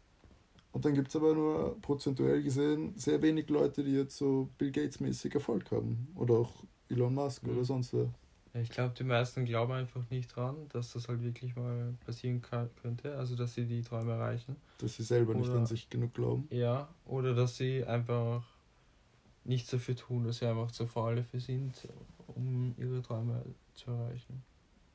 Und 0.72 0.86
dann 0.86 0.94
gibt 0.94 1.10
es 1.10 1.16
aber 1.16 1.34
nur 1.34 1.76
prozentuell 1.82 2.44
gesehen 2.44 2.94
sehr 2.98 3.22
wenig 3.22 3.50
Leute, 3.50 3.84
die 3.84 3.94
jetzt 3.94 4.18
so 4.18 4.50
Bill 4.58 4.72
Gates-mäßig 4.72 5.34
Erfolg 5.34 5.72
haben. 5.72 6.08
Oder 6.16 6.36
auch 6.36 6.52
Elon 6.90 7.16
Musk 7.16 7.44
mhm. 7.44 7.54
oder 7.54 7.66
sonst 7.66 7.94
wer. 7.94 8.10
Ich 8.62 8.70
glaube, 8.70 8.94
die 8.98 9.04
meisten 9.04 9.46
glauben 9.46 9.74
einfach 9.74 10.10
nicht 10.10 10.36
dran, 10.36 10.68
dass 10.70 10.94
das 10.94 11.08
halt 11.08 11.22
wirklich 11.22 11.56
mal 11.56 11.94
passieren 12.06 12.42
kann, 12.42 12.70
könnte. 12.82 13.18
Also, 13.18 13.36
dass 13.36 13.54
sie 13.54 13.66
die 13.66 13.82
Träume 13.82 14.14
erreichen. 14.14 14.56
Dass 14.80 14.96
sie 14.96 15.04
selber 15.04 15.32
oder, 15.32 15.40
nicht 15.40 15.52
an 15.52 15.66
sich 15.66 15.90
genug 15.90 16.14
glauben. 16.14 16.48
Ja, 16.52 16.88
oder 17.06 17.34
dass 17.34 17.58
sie 17.58 17.84
einfach 17.86 18.44
nichts 19.44 19.72
dafür 19.72 19.96
tun, 19.96 20.26
dass 20.26 20.40
sie 20.40 20.46
einfach 20.46 20.72
zu 20.72 20.88
faul 20.88 21.16
dafür 21.16 21.40
sind, 21.40 21.88
um 22.28 22.76
ihre 22.78 23.02
Träume 23.02 23.44
zu 23.74 23.92
erreichen. 23.92 24.44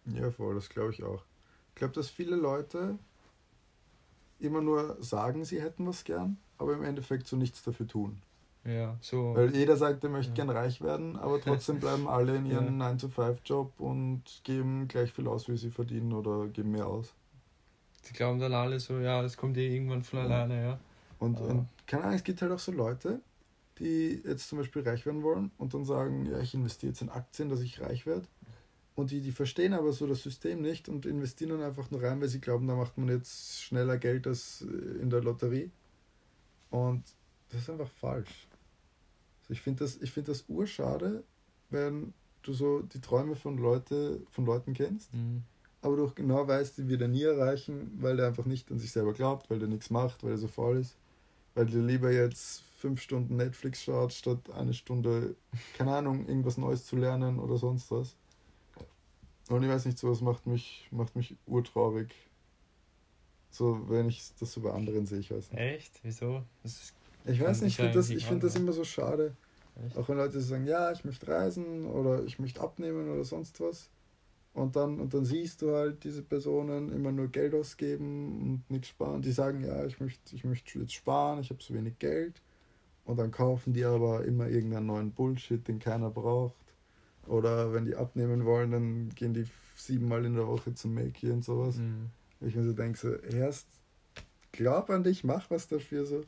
Ja, 0.07 0.31
voll, 0.31 0.55
das 0.55 0.69
glaube 0.69 0.93
ich 0.93 1.03
auch. 1.03 1.25
Ich 1.71 1.77
glaube, 1.77 1.95
dass 1.95 2.11
viele 2.11 2.37
Leute 2.37 2.99
immer 4.39 4.61
nur 4.61 4.97
sagen, 5.01 5.45
sie 5.45 5.63
hätten 5.63 5.87
was 5.87 6.05
gern, 6.05 6.37
aber 6.59 6.75
im 6.75 6.83
Endeffekt 6.83 7.27
so 7.27 7.37
nichts 7.37 7.63
dafür 7.63 7.87
tun. 7.87 8.21
Ja, 8.65 8.97
so. 9.01 9.35
Weil 9.35 9.55
jeder 9.55 9.77
sagt, 9.77 10.05
er 10.05 10.11
möchte 10.11 10.31
ja. 10.31 10.37
gern 10.37 10.51
reich 10.51 10.81
werden, 10.81 11.17
aber 11.17 11.41
trotzdem 11.45 11.81
bleiben 11.81 12.07
alle 12.07 12.37
in 12.37 12.47
ihrem 12.47 12.79
ja. 12.81 12.91
9-to-5-Job 12.91 13.73
und 13.79 14.23
geben 14.45 14.87
gleich 14.89 15.13
viel 15.13 15.27
aus, 15.27 15.49
wie 15.49 15.57
sie 15.57 15.71
verdienen 15.71 16.13
oder 16.13 16.47
geben 16.49 16.71
mehr 16.71 16.87
aus. 16.87 17.13
Sie 18.03 18.13
glauben 18.13 18.39
dann 18.39 18.53
alle 18.53 18.79
so, 18.81 18.99
ja, 18.99 19.23
das 19.23 19.37
kommt 19.37 19.57
eh 19.57 19.75
irgendwann 19.75 20.03
von 20.03 20.21
alleine, 20.21 20.63
ja. 20.63 20.79
Und, 21.19 21.41
und 21.41 21.69
keine 21.87 22.05
Ahnung, 22.05 22.17
es 22.17 22.25
gibt 22.25 22.43
halt 22.43 22.51
auch 22.51 22.59
so 22.59 22.73
Leute, 22.73 23.21
die 23.79 24.21
jetzt 24.25 24.49
zum 24.49 24.59
Beispiel 24.59 24.83
reich 24.83 25.07
werden 25.07 25.23
wollen 25.23 25.53
und 25.57 25.73
dann 25.73 25.85
sagen, 25.85 26.27
ja, 26.27 26.41
ich 26.41 26.55
investiere 26.55 26.91
jetzt 26.91 27.03
in 27.03 27.11
Aktien, 27.11 27.49
dass 27.49 27.61
ich 27.61 27.81
reich 27.81 28.07
werde. 28.07 28.27
Und 28.95 29.11
die, 29.11 29.21
die 29.21 29.33
verstehen 29.33 29.73
aber 29.73 29.93
so 29.93 30.07
das 30.07 30.23
System 30.23 30.61
nicht 30.61 30.89
und 30.89 31.07
investieren 31.07 31.51
dann 31.51 31.63
einfach 31.63 31.91
nur 31.91 32.03
rein, 32.03 32.21
weil 32.21 32.29
sie 32.29 32.41
glauben, 32.41 32.67
da 32.67 32.75
macht 32.75 32.99
man 32.99 33.09
jetzt 33.09 33.63
schneller 33.63 33.97
Geld 33.97 34.27
als 34.27 34.63
äh, 34.63 35.01
in 35.01 35.09
der 35.09 35.23
Lotterie. 35.23 35.71
Und 36.71 37.05
das 37.51 37.63
ist 37.63 37.71
einfach 37.71 37.89
falsch. 37.89 38.49
Ich 39.53 39.61
finde 39.61 39.85
das, 39.85 39.97
find 39.97 40.29
das 40.29 40.45
urschade, 40.49 41.23
wenn 41.71 42.13
du 42.43 42.53
so 42.53 42.81
die 42.81 43.01
Träume 43.01 43.37
von, 43.37 43.57
Leute, 43.59 44.21
von 44.31 44.45
Leuten 44.45 44.75
kennst, 44.75 45.13
mhm. 45.15 45.43
aber 45.81 45.97
du 45.97 46.07
auch 46.07 46.15
genau 46.15 46.47
weißt, 46.47 46.79
die 46.79 46.89
wird 46.89 47.03
er 47.03 47.09
nie 47.09 47.23
erreichen, 47.23 47.93
weil 48.01 48.17
der 48.17 48.27
einfach 48.27 48.47
nicht 48.47 48.71
an 48.71 48.79
sich 48.79 48.91
selber 48.91 49.13
glaubt, 49.13 49.51
weil 49.51 49.59
der 49.59 49.69
nichts 49.69 49.91
macht, 49.91 50.25
weil 50.25 50.33
er 50.33 50.39
so 50.39 50.49
faul 50.49 50.79
ist, 50.79 50.97
weil 51.55 51.67
der 51.67 51.83
lieber 51.83 52.11
jetzt 52.11 52.63
fünf 52.77 53.01
Stunden 53.01 53.37
Netflix 53.37 53.85
schaut, 53.85 54.13
statt 54.13 54.51
eine 54.57 54.75
Stunde, 54.75 55.37
keine 55.79 55.95
Ahnung, 55.95 56.27
irgendwas 56.27 56.59
Neues 56.59 56.85
zu 56.85 56.97
lernen 56.97 57.39
oder 57.39 57.57
sonst 57.57 57.91
was. 57.91 58.17
Und 59.49 59.63
ich 59.63 59.69
weiß 59.69 59.85
nicht, 59.87 59.99
sowas 59.99 60.21
macht 60.21 60.47
mich, 60.47 60.89
macht 60.91 61.15
mich 61.15 61.37
urtraurig. 61.47 62.13
So, 63.51 63.89
wenn 63.89 64.09
ich 64.09 64.33
das 64.41 64.53
so 64.53 64.63
bei 64.63 64.73
anderen 64.73 65.05
sehe, 65.05 65.19
ich 65.19 65.31
weiß 65.31 65.53
nicht. 65.53 65.61
Echt? 65.61 66.01
Wieso? 66.03 66.43
ich 67.27 67.41
weiß 67.41 67.61
nicht, 67.61 67.73
ich 67.73 67.77
finde 67.77 67.93
das, 67.93 68.09
find 68.09 68.43
das 68.43 68.57
immer 68.57 68.73
so 68.73 68.83
schade. 68.83 69.37
Echt? 69.85 69.97
Auch 69.97 70.09
wenn 70.09 70.17
Leute 70.17 70.41
sagen, 70.41 70.67
ja, 70.67 70.93
ich 70.93 71.05
möchte 71.05 71.29
reisen 71.29 71.87
oder 71.87 72.25
ich 72.25 72.39
möchte 72.39 72.61
abnehmen 72.61 73.11
oder 73.11 73.25
sonst 73.25 73.61
was. 73.61 73.91
Und 74.55 74.77
dann, 74.77 75.01
und 75.01 75.15
dann 75.15 75.25
siehst 75.25 75.63
du 75.63 75.75
halt 75.75 76.05
diese 76.05 76.23
Personen 76.23 76.93
immer 76.93 77.11
nur 77.11 77.29
Geld 77.29 77.55
ausgeben 77.55 78.41
und 78.43 78.71
nichts 78.71 78.89
sparen. 78.89 79.23
Die 79.23 79.33
sagen, 79.33 79.65
ja, 79.65 79.87
ich 79.87 79.99
möchte, 79.99 80.35
ich 80.35 80.45
möchte 80.45 80.79
jetzt 80.79 80.93
sparen, 80.93 81.41
ich 81.41 81.51
habe 81.51 81.63
so 81.63 81.73
wenig 81.73 81.99
Geld. 81.99 82.43
Und 83.05 83.19
dann 83.19 83.31
kaufen 83.31 83.73
die 83.73 83.85
aber 83.85 84.25
immer 84.25 84.49
irgendeinen 84.49 84.87
neuen 84.87 85.13
Bullshit, 85.13 85.67
den 85.67 85.79
keiner 85.79 86.11
braucht. 86.11 86.55
Oder 87.27 87.73
wenn 87.73 87.87
die 87.87 87.97
abnehmen 87.97 88.45
wollen, 88.45 88.71
dann 88.73 89.09
gehen 89.11 89.33
die 89.33 89.47
siebenmal 89.75 90.25
in 90.25 90.35
der 90.35 90.47
Woche 90.47 90.75
zum 90.75 90.95
Makey 90.95 91.31
und 91.31 91.45
sowas. 91.45 91.77
Mhm. 91.77 92.11
Ich 92.41 92.55
mir 92.55 92.65
so 92.65 92.73
denke, 92.73 92.99
so, 92.99 93.15
erst 93.15 93.67
glaub 94.51 94.91
an 94.91 95.03
dich, 95.03 95.25
mach 95.25 95.51
was 95.51 95.67
dafür. 95.67 96.05
So. 96.05 96.23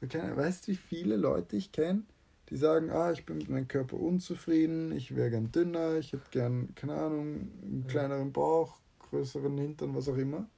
weißt 0.00 0.66
du, 0.68 0.72
wie 0.72 0.76
viele 0.76 1.16
Leute 1.16 1.56
ich 1.56 1.72
kenne, 1.72 2.04
die 2.50 2.56
sagen, 2.56 2.90
ah, 2.90 3.12
ich 3.12 3.26
bin 3.26 3.38
mit 3.38 3.48
meinem 3.48 3.68
Körper 3.68 3.98
unzufrieden, 3.98 4.92
ich 4.92 5.14
wäre 5.14 5.30
gern 5.30 5.52
dünner, 5.52 5.96
ich 5.96 6.12
hätte 6.12 6.30
gern, 6.30 6.74
keine 6.74 6.94
Ahnung, 6.94 7.50
einen 7.62 7.86
kleineren 7.86 8.32
Bauch, 8.32 8.78
größeren 9.10 9.56
Hintern, 9.58 9.94
was 9.94 10.08
auch 10.08 10.16
immer. 10.16 10.48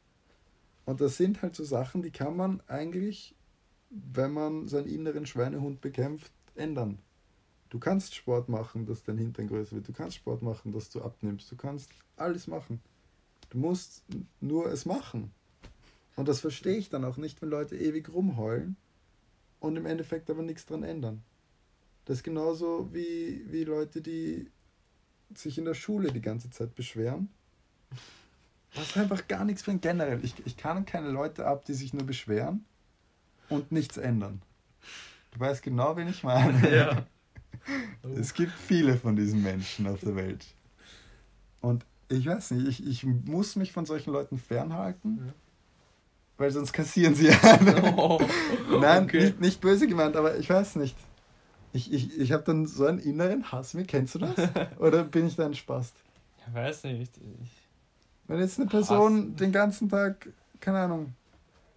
Und 0.86 1.00
das 1.00 1.16
sind 1.16 1.42
halt 1.42 1.56
so 1.56 1.64
Sachen, 1.64 2.02
die 2.02 2.10
kann 2.10 2.36
man 2.36 2.62
eigentlich, 2.66 3.34
wenn 3.90 4.32
man 4.32 4.68
seinen 4.68 4.88
inneren 4.88 5.26
Schweinehund 5.26 5.80
bekämpft, 5.80 6.32
ändern. 6.54 6.98
Du 7.70 7.78
kannst 7.78 8.14
Sport 8.14 8.48
machen, 8.48 8.86
dass 8.86 9.04
dein 9.04 9.18
Hintern 9.18 9.46
größer 9.46 9.76
wird. 9.76 9.88
Du 9.88 9.92
kannst 9.92 10.16
Sport 10.16 10.42
machen, 10.42 10.72
dass 10.72 10.90
du 10.90 11.02
abnimmst. 11.02 11.50
Du 11.50 11.56
kannst 11.56 11.90
alles 12.16 12.48
machen. 12.48 12.80
Du 13.50 13.58
musst 13.58 14.04
nur 14.40 14.66
es 14.72 14.86
machen. 14.86 15.32
Und 16.16 16.28
das 16.28 16.40
verstehe 16.40 16.76
ich 16.76 16.88
dann 16.88 17.04
auch 17.04 17.16
nicht, 17.16 17.40
wenn 17.40 17.48
Leute 17.48 17.76
ewig 17.76 18.12
rumheulen 18.12 18.76
und 19.60 19.76
im 19.76 19.86
Endeffekt 19.86 20.28
aber 20.30 20.42
nichts 20.42 20.66
dran 20.66 20.82
ändern. 20.82 21.22
Das 22.04 22.18
ist 22.18 22.22
genauso 22.22 22.88
wie, 22.92 23.44
wie 23.50 23.64
Leute, 23.64 24.00
die 24.00 24.50
sich 25.34 25.58
in 25.58 25.64
der 25.64 25.74
Schule 25.74 26.12
die 26.12 26.20
ganze 26.20 26.50
Zeit 26.50 26.74
beschweren. 26.74 27.28
Was 28.74 28.96
einfach 28.96 29.26
gar 29.26 29.44
nichts 29.44 29.62
bringt. 29.62 29.82
Generell, 29.82 30.24
ich, 30.24 30.34
ich 30.44 30.56
kann 30.56 30.86
keine 30.86 31.10
Leute 31.10 31.46
ab, 31.46 31.64
die 31.64 31.74
sich 31.74 31.92
nur 31.92 32.04
beschweren 32.04 32.64
und 33.48 33.72
nichts 33.72 33.96
ändern. 33.96 34.42
Du 35.32 35.40
weißt 35.40 35.62
genau, 35.62 35.96
wen 35.96 36.08
ich 36.08 36.22
meine. 36.22 36.70
Ja. 36.74 37.06
Es 38.16 38.32
gibt 38.32 38.52
viele 38.52 38.96
von 38.96 39.16
diesen 39.16 39.42
Menschen 39.42 39.86
auf 39.86 40.00
der 40.00 40.16
Welt. 40.16 40.46
Und 41.60 41.84
ich 42.08 42.26
weiß 42.26 42.52
nicht, 42.52 42.80
ich, 42.80 42.86
ich 42.86 43.04
muss 43.04 43.54
mich 43.56 43.72
von 43.72 43.84
solchen 43.84 44.12
Leuten 44.12 44.38
fernhalten, 44.38 45.18
ja. 45.26 45.32
weil 46.38 46.50
sonst 46.50 46.72
kassieren 46.72 47.14
sie 47.14 47.28
ja. 47.28 47.38
Oh, 47.96 48.20
Nein, 48.80 49.04
okay. 49.04 49.24
nicht, 49.24 49.40
nicht 49.40 49.60
böse 49.60 49.86
gemeint, 49.86 50.16
aber 50.16 50.38
ich 50.38 50.48
weiß 50.48 50.76
nicht. 50.76 50.96
Ich, 51.72 51.92
ich, 51.92 52.18
ich 52.18 52.32
habe 52.32 52.42
dann 52.42 52.66
so 52.66 52.86
einen 52.86 52.98
inneren 52.98 53.50
Hass. 53.50 53.76
Wie 53.76 53.84
kennst 53.84 54.14
du 54.16 54.20
das? 54.20 54.34
Oder 54.78 55.04
bin 55.04 55.26
ich 55.26 55.36
da 55.36 55.46
ein 55.46 55.54
Spast? 55.54 55.94
Ich 56.46 56.54
weiß 56.54 56.84
nicht. 56.84 57.16
Ich 57.16 57.50
Wenn 58.26 58.40
jetzt 58.40 58.58
eine 58.58 58.68
Person 58.68 59.30
Hass. 59.30 59.36
den 59.36 59.52
ganzen 59.52 59.88
Tag, 59.88 60.28
keine 60.58 60.80
Ahnung, 60.80 61.14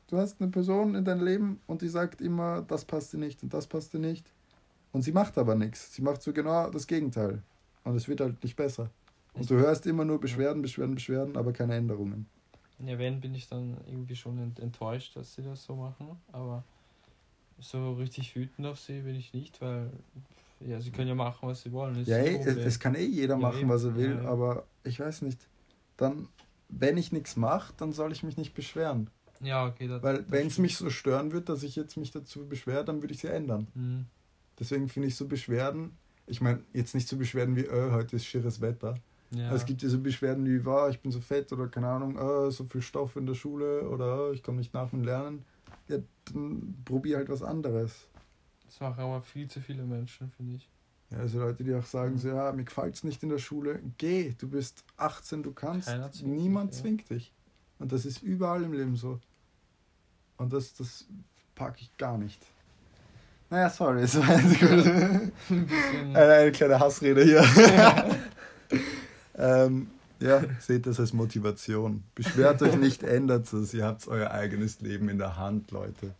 du 0.07 0.17
hast 0.17 0.41
eine 0.41 0.50
Person 0.50 0.95
in 0.95 1.05
deinem 1.05 1.23
Leben 1.23 1.62
und 1.67 1.81
die 1.81 1.89
sagt 1.89 2.21
immer, 2.21 2.62
das 2.63 2.85
passt 2.85 3.13
dir 3.13 3.17
nicht 3.17 3.43
und 3.43 3.53
das 3.53 3.67
passt 3.67 3.93
dir 3.93 4.00
nicht. 4.00 4.25
Und 4.91 5.01
sie 5.01 5.12
macht 5.12 5.38
aber 5.38 5.55
nichts. 5.55 5.93
Sie 5.93 6.01
macht 6.01 6.21
so 6.21 6.33
genau 6.33 6.69
das 6.69 6.88
Gegenteil. 6.88 7.41
Und 7.83 7.95
es 7.95 8.07
wird 8.07 8.21
halt 8.21 8.41
nicht 8.43 8.55
besser. 8.55 8.89
Und 9.33 9.50
du 9.50 9.55
hörst 9.55 9.85
immer 9.88 10.05
nur 10.05 10.19
Beschwerden, 10.19 10.62
Beschwerden, 10.62 10.95
Beschwerden, 10.95 11.35
aber 11.35 11.51
keine 11.51 11.75
Änderungen. 11.75 12.27
Ja, 12.79 12.97
wenn 13.00 13.19
bin 13.19 13.33
ich 13.33 13.47
dann 13.47 13.77
irgendwie 13.88 14.15
schon 14.15 14.38
enttäuscht, 14.59 15.15
dass 15.15 15.33
sie 15.33 15.41
das 15.41 15.63
so 15.63 15.75
machen. 15.75 16.21
Aber 16.31 16.63
so 17.63 17.93
richtig 17.93 18.36
wütend 18.36 18.67
auf 18.67 18.79
sie 18.79 19.01
bin 19.01 19.15
ich 19.15 19.34
nicht, 19.34 19.62
weil 19.62 19.89
ja, 20.60 20.79
sie 20.79 20.91
können 20.91 21.10
ja 21.10 21.15
machen, 21.15 21.50
was 21.50 21.63
sie 21.63 21.72
wollen. 21.72 22.03
ja, 22.05 22.17
ey, 22.17 22.38
es, 22.38 22.58
es, 22.58 22.79
kann 22.79 22.96
eh 22.96 23.03
jeder 23.03 23.36
ja, 23.36 23.39
machen, 23.39 23.62
eben. 23.62 23.70
was 23.70 23.84
er 23.84 23.96
will, 23.96 24.20
ja, 24.24 24.29
aber 24.29 24.65
ich 24.84 25.00
weiß 25.00 25.24
nicht. 25.24 25.39
Dann, 25.98 26.27
wenn 26.70 26.98
ich 26.98 27.12
nichts 27.12 27.36
mache, 27.36 27.74
dann 27.77 27.91
soll 27.91 28.12
ich 28.12 28.24
mich 28.24 28.38
nicht 28.38 28.53
beschweren. 28.53 29.10
Ja, 29.41 29.67
okay. 29.67 29.88
Das, 29.88 30.01
weil 30.01 30.25
wenn 30.29 30.48
es 30.48 30.58
mich 30.58 30.77
so 30.77 30.89
stören 30.89 31.32
wird, 31.32 31.50
dass 31.50 31.63
ich 31.63 31.75
jetzt 31.75 31.98
mich 31.98 32.12
dazu 32.12 32.48
beschwere, 32.48 32.86
dann 32.86 33.01
würde 33.01 33.13
ich 33.13 33.20
sie 33.20 33.27
ändern. 33.27 33.67
Mhm. 33.74 34.05
Deswegen 34.60 34.88
finde 34.88 35.10
ich 35.10 35.15
so 35.15 35.27
Beschwerden, 35.27 35.98
ich 36.27 36.39
meine, 36.41 36.63
jetzt 36.74 36.96
nicht 36.96 37.08
so 37.08 37.17
Beschwerden 37.17 37.55
wie, 37.55 37.65
äh, 37.65 37.91
heute 37.91 38.15
ist 38.15 38.25
schieres 38.25 38.62
Wetter. 38.62 38.96
Ja. 39.32 39.46
Also 39.46 39.58
es 39.58 39.65
gibt 39.65 39.82
ja 39.82 39.89
so 39.89 40.00
Beschwerden 40.00 40.46
wie, 40.46 40.63
wow, 40.63 40.89
ich 40.89 41.00
bin 41.00 41.12
so 41.12 41.20
fett 41.20 41.51
oder 41.51 41.67
keine 41.67 41.88
Ahnung, 41.88 42.17
äh, 42.17 42.51
so 42.51 42.63
viel 42.65 42.82
Stoff 42.82 43.15
in 43.15 43.25
der 43.25 43.34
Schule 43.34 43.88
oder 43.89 44.29
äh, 44.29 44.36
ich 44.36 44.43
komme 44.43 44.60
nicht 44.60 44.74
nach 44.74 44.89
dem 44.91 45.03
Lernen. 45.03 45.43
Ja, 45.87 45.97
dann 46.25 46.75
probier 46.85 47.17
halt 47.17 47.29
was 47.29 47.43
anderes. 47.43 48.07
Das 48.65 48.79
machen 48.79 49.01
aber 49.01 49.21
viel 49.21 49.49
zu 49.49 49.61
viele 49.61 49.83
Menschen, 49.83 50.31
finde 50.31 50.57
ich. 50.57 50.69
Ja, 51.09 51.19
also 51.19 51.39
Leute, 51.39 51.63
die 51.63 51.75
auch 51.75 51.85
sagen, 51.85 52.13
mhm. 52.13 52.17
so, 52.17 52.29
ja, 52.29 52.51
mir 52.51 52.63
gefällt 52.63 52.95
es 52.95 53.03
nicht 53.03 53.21
in 53.23 53.29
der 53.29 53.37
Schule, 53.37 53.79
geh, 53.97 54.33
du 54.37 54.49
bist 54.49 54.83
18, 54.97 55.43
du 55.43 55.51
kannst, 55.51 55.89
zwingt 55.89 56.23
niemand 56.23 56.73
dich, 56.73 56.81
zwingt 56.81 57.09
dich. 57.09 57.33
Und 57.79 57.91
das 57.91 58.05
ist 58.05 58.23
überall 58.23 58.63
im 58.63 58.73
Leben 58.73 58.95
so. 58.95 59.19
Und 60.37 60.53
das, 60.53 60.73
das 60.73 61.05
packe 61.55 61.81
ich 61.81 61.95
gar 61.97 62.17
nicht. 62.17 62.41
Naja, 63.49 63.69
sorry, 63.69 64.01
es 64.01 64.17
war 64.17 64.27
eine, 64.27 64.53
gute, 64.55 65.31
eine, 66.15 66.33
eine 66.33 66.51
kleine 66.51 66.79
Hassrede 66.79 67.23
hier. 67.23 67.45
ähm, 69.37 69.91
ja, 70.24 70.44
seht 70.60 70.86
das 70.86 71.00
als 71.00 71.13
Motivation. 71.13 72.03
Beschwert 72.15 72.62
euch 72.62 72.75
nicht, 72.75 73.03
ändert 73.03 73.51
es. 73.51 73.74
Ihr 73.74 73.86
habt 73.86 74.08
euer 74.08 74.32
eigenes 74.32 74.82
Leben 74.82 75.10
in 75.10 75.18
der 75.18 75.38
Hand, 75.38 75.72
Leute. 75.72 76.15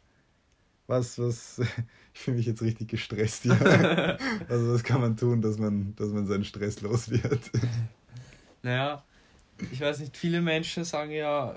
Was, 0.88 1.18
was, 1.18 1.60
ich 2.14 2.20
fühle 2.20 2.38
mich 2.38 2.46
jetzt 2.46 2.62
richtig 2.62 2.90
gestresst 2.90 3.44
hier. 3.44 4.18
Also, 4.50 4.74
was 4.74 4.84
kann 4.84 5.02
man 5.02 5.16
tun, 5.16 5.42
dass 5.42 5.58
man, 5.58 5.96
dass 5.96 6.10
man 6.10 6.26
seinen 6.28 6.44
Stress 6.44 6.82
los 6.82 7.10
wird? 7.10 7.52
Naja, 8.62 9.04
ich 9.72 9.80
weiß 9.80 10.00
nicht, 10.00 10.18
viele 10.18 10.42
Menschen 10.42 10.84
sagen 10.84 11.12
ja, 11.12 11.56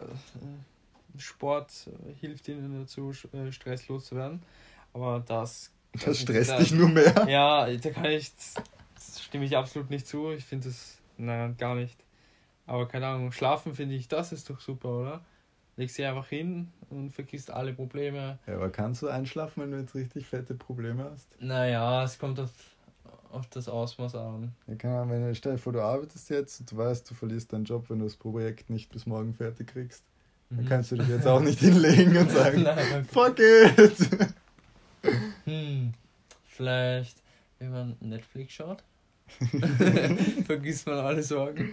Sport 1.18 1.72
hilft 2.20 2.48
ihnen 2.48 2.80
dazu, 2.80 3.12
äh, 3.32 3.50
stresslos 3.52 4.06
zu 4.06 4.16
werden. 4.16 4.42
Aber 4.92 5.22
das. 5.26 5.70
Das 6.04 6.20
stresst 6.20 6.50
da, 6.50 6.58
dich 6.58 6.72
nur 6.72 6.88
mehr. 6.88 7.26
Ja, 7.28 7.66
da 7.70 7.90
kann 7.90 8.06
ich. 8.06 8.32
Das 8.94 9.22
stimme 9.22 9.44
ich 9.44 9.56
absolut 9.56 9.90
nicht 9.90 10.06
zu. 10.06 10.30
Ich 10.32 10.44
finde 10.44 10.68
das. 10.68 10.98
Nein, 11.18 11.56
gar 11.56 11.74
nicht. 11.74 11.96
Aber 12.66 12.86
keine 12.88 13.06
Ahnung, 13.06 13.32
schlafen 13.32 13.74
finde 13.74 13.94
ich, 13.94 14.08
das 14.08 14.32
ist 14.32 14.50
doch 14.50 14.60
super, 14.60 14.88
oder? 14.88 15.24
legst 15.76 15.98
dich 15.98 16.06
einfach 16.06 16.26
hin 16.28 16.68
und 16.90 17.10
vergisst 17.10 17.50
alle 17.50 17.74
Probleme. 17.74 18.38
Ja, 18.46 18.54
aber 18.54 18.70
kannst 18.70 19.02
du 19.02 19.08
einschlafen, 19.08 19.62
wenn 19.62 19.72
du 19.72 19.78
jetzt 19.78 19.94
richtig 19.94 20.26
fette 20.26 20.54
Probleme 20.54 21.04
hast? 21.04 21.28
Naja, 21.38 22.02
es 22.02 22.18
kommt 22.18 22.40
auf, 22.40 22.50
auf 23.30 23.46
das 23.48 23.68
Ausmaß 23.68 24.14
an. 24.14 24.52
Ja, 24.66 24.74
keine 24.76 24.96
Ahnung, 24.96 25.10
wenn 25.10 25.22
du, 25.26 25.34
stell 25.34 25.52
dir 25.52 25.58
vor, 25.58 25.72
du 25.74 25.82
arbeitest 25.82 26.30
jetzt 26.30 26.60
und 26.60 26.72
du 26.72 26.76
weißt, 26.78 27.10
du 27.10 27.14
verlierst 27.14 27.52
deinen 27.52 27.64
Job, 27.64 27.90
wenn 27.90 27.98
du 27.98 28.06
das 28.06 28.16
Projekt 28.16 28.70
nicht 28.70 28.90
bis 28.90 29.04
morgen 29.06 29.34
fertig 29.34 29.68
kriegst. 29.68 30.02
Dann 30.50 30.64
Mhm. 30.64 30.68
kannst 30.68 30.92
du 30.92 30.96
dich 30.96 31.08
jetzt 31.08 31.26
auch 31.26 31.40
nicht 31.40 31.58
hinlegen 31.60 32.16
und 32.16 32.30
sagen, 32.32 32.62
Nein, 32.62 33.04
fuck 33.04 33.38
it! 33.38 34.08
Hm, 35.44 35.92
vielleicht, 36.46 37.22
wenn 37.58 37.70
man 37.70 37.96
Netflix 38.00 38.54
schaut, 38.54 38.82
vergisst 40.46 40.86
man 40.86 40.98
alle 40.98 41.22
Sorgen. 41.22 41.68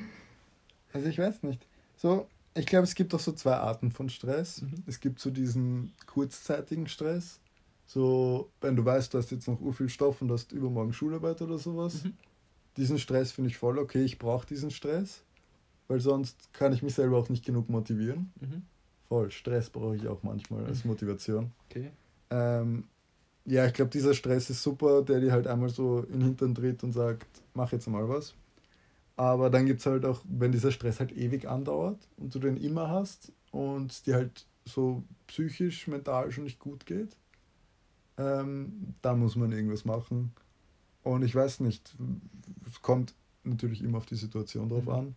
Also 0.93 1.07
ich 1.07 1.17
weiß 1.17 1.43
nicht. 1.43 1.65
So, 1.97 2.27
ich 2.55 2.65
glaube, 2.65 2.83
es 2.83 2.95
gibt 2.95 3.13
auch 3.13 3.19
so 3.19 3.31
zwei 3.33 3.55
Arten 3.55 3.91
von 3.91 4.09
Stress. 4.09 4.62
Mhm. 4.62 4.83
Es 4.85 5.00
gibt 5.00 5.19
so 5.19 5.31
diesen 5.31 5.93
kurzzeitigen 6.05 6.88
Stress. 6.88 7.39
So, 7.85 8.50
wenn 8.62 8.75
du 8.75 8.85
weißt, 8.85 9.13
du 9.13 9.17
hast 9.17 9.31
jetzt 9.31 9.47
noch 9.47 9.59
ur 9.59 9.73
viel 9.73 9.89
Stoff 9.89 10.21
und 10.21 10.31
hast 10.31 10.51
übermorgen 10.51 10.93
Schularbeit 10.93 11.41
oder 11.41 11.57
sowas. 11.57 12.03
Mhm. 12.03 12.13
Diesen 12.77 13.00
Stress 13.00 13.31
finde 13.31 13.50
ich 13.50 13.57
voll 13.57 13.77
okay. 13.77 14.03
Ich 14.03 14.17
brauche 14.17 14.47
diesen 14.47 14.71
Stress, 14.71 15.23
weil 15.88 16.00
sonst 16.00 16.53
kann 16.53 16.73
ich 16.73 16.81
mich 16.81 16.93
selber 16.93 17.17
auch 17.17 17.29
nicht 17.29 17.45
genug 17.45 17.69
motivieren. 17.69 18.31
Mhm. 18.39 18.63
Voll, 19.07 19.31
Stress 19.31 19.69
brauche 19.69 19.95
ich 19.95 20.07
auch 20.07 20.23
manchmal 20.23 20.65
als 20.65 20.85
Motivation. 20.85 21.51
Okay. 21.69 21.91
Ähm, 22.29 22.85
ja, 23.45 23.65
ich 23.67 23.73
glaube, 23.73 23.91
dieser 23.91 24.13
Stress 24.13 24.50
ist 24.50 24.63
super, 24.63 25.03
der 25.03 25.19
dir 25.19 25.31
halt 25.31 25.47
einmal 25.47 25.69
so 25.69 26.00
in 26.00 26.13
den 26.13 26.21
Hintern 26.21 26.53
dreht 26.53 26.83
und 26.83 26.93
sagt, 26.93 27.27
mach 27.53 27.71
jetzt 27.71 27.88
mal 27.88 28.07
was. 28.07 28.33
Aber 29.15 29.50
dann 29.50 29.65
gibt 29.65 29.79
es 29.79 29.86
halt 29.86 30.05
auch, 30.05 30.22
wenn 30.27 30.51
dieser 30.51 30.72
Stress 30.72 31.00
halt 31.00 31.12
ewig 31.12 31.48
andauert 31.48 32.08
und 32.17 32.34
du 32.34 32.39
den 32.39 32.58
immer 32.58 32.89
hast 32.89 33.32
und 33.51 33.91
es 33.91 34.03
dir 34.03 34.15
halt 34.15 34.48
so 34.65 35.03
psychisch, 35.27 35.88
mental 35.88 36.32
schon 36.32 36.46
nicht 36.46 36.60
gut 36.60 36.86
geht, 36.86 37.15
ähm, 38.17 38.96
da 39.01 39.15
muss 39.15 39.36
man 39.36 39.51
irgendwas 39.51 39.86
machen. 39.86 40.34
Und 41.03 41.24
ich 41.24 41.36
weiß 41.36 41.60
nicht, 41.60 41.96
es 42.67 42.82
kommt 42.82 43.13
natürlich 43.43 43.84
immer 43.84 43.98
auf 43.98 44.05
die 44.05 44.15
Situation 44.15 44.70
drauf 44.70 44.88
Mhm. 44.88 44.93
an, 44.93 45.15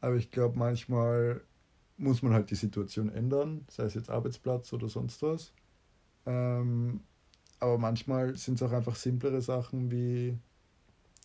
aber 0.00 0.16
ich 0.16 0.30
glaube, 0.30 0.58
manchmal 0.58 1.40
muss 1.96 2.22
man 2.22 2.32
halt 2.32 2.50
die 2.50 2.54
Situation 2.56 3.08
ändern, 3.10 3.64
sei 3.70 3.84
es 3.84 3.94
jetzt 3.94 4.10
Arbeitsplatz 4.10 4.72
oder 4.72 4.88
sonst 4.88 5.22
was. 5.22 5.52
Ähm, 6.26 7.00
aber 7.60 7.78
manchmal 7.78 8.36
sind 8.36 8.54
es 8.54 8.62
auch 8.62 8.72
einfach 8.72 8.96
simplere 8.96 9.40
Sachen 9.40 9.90
wie 9.90 10.38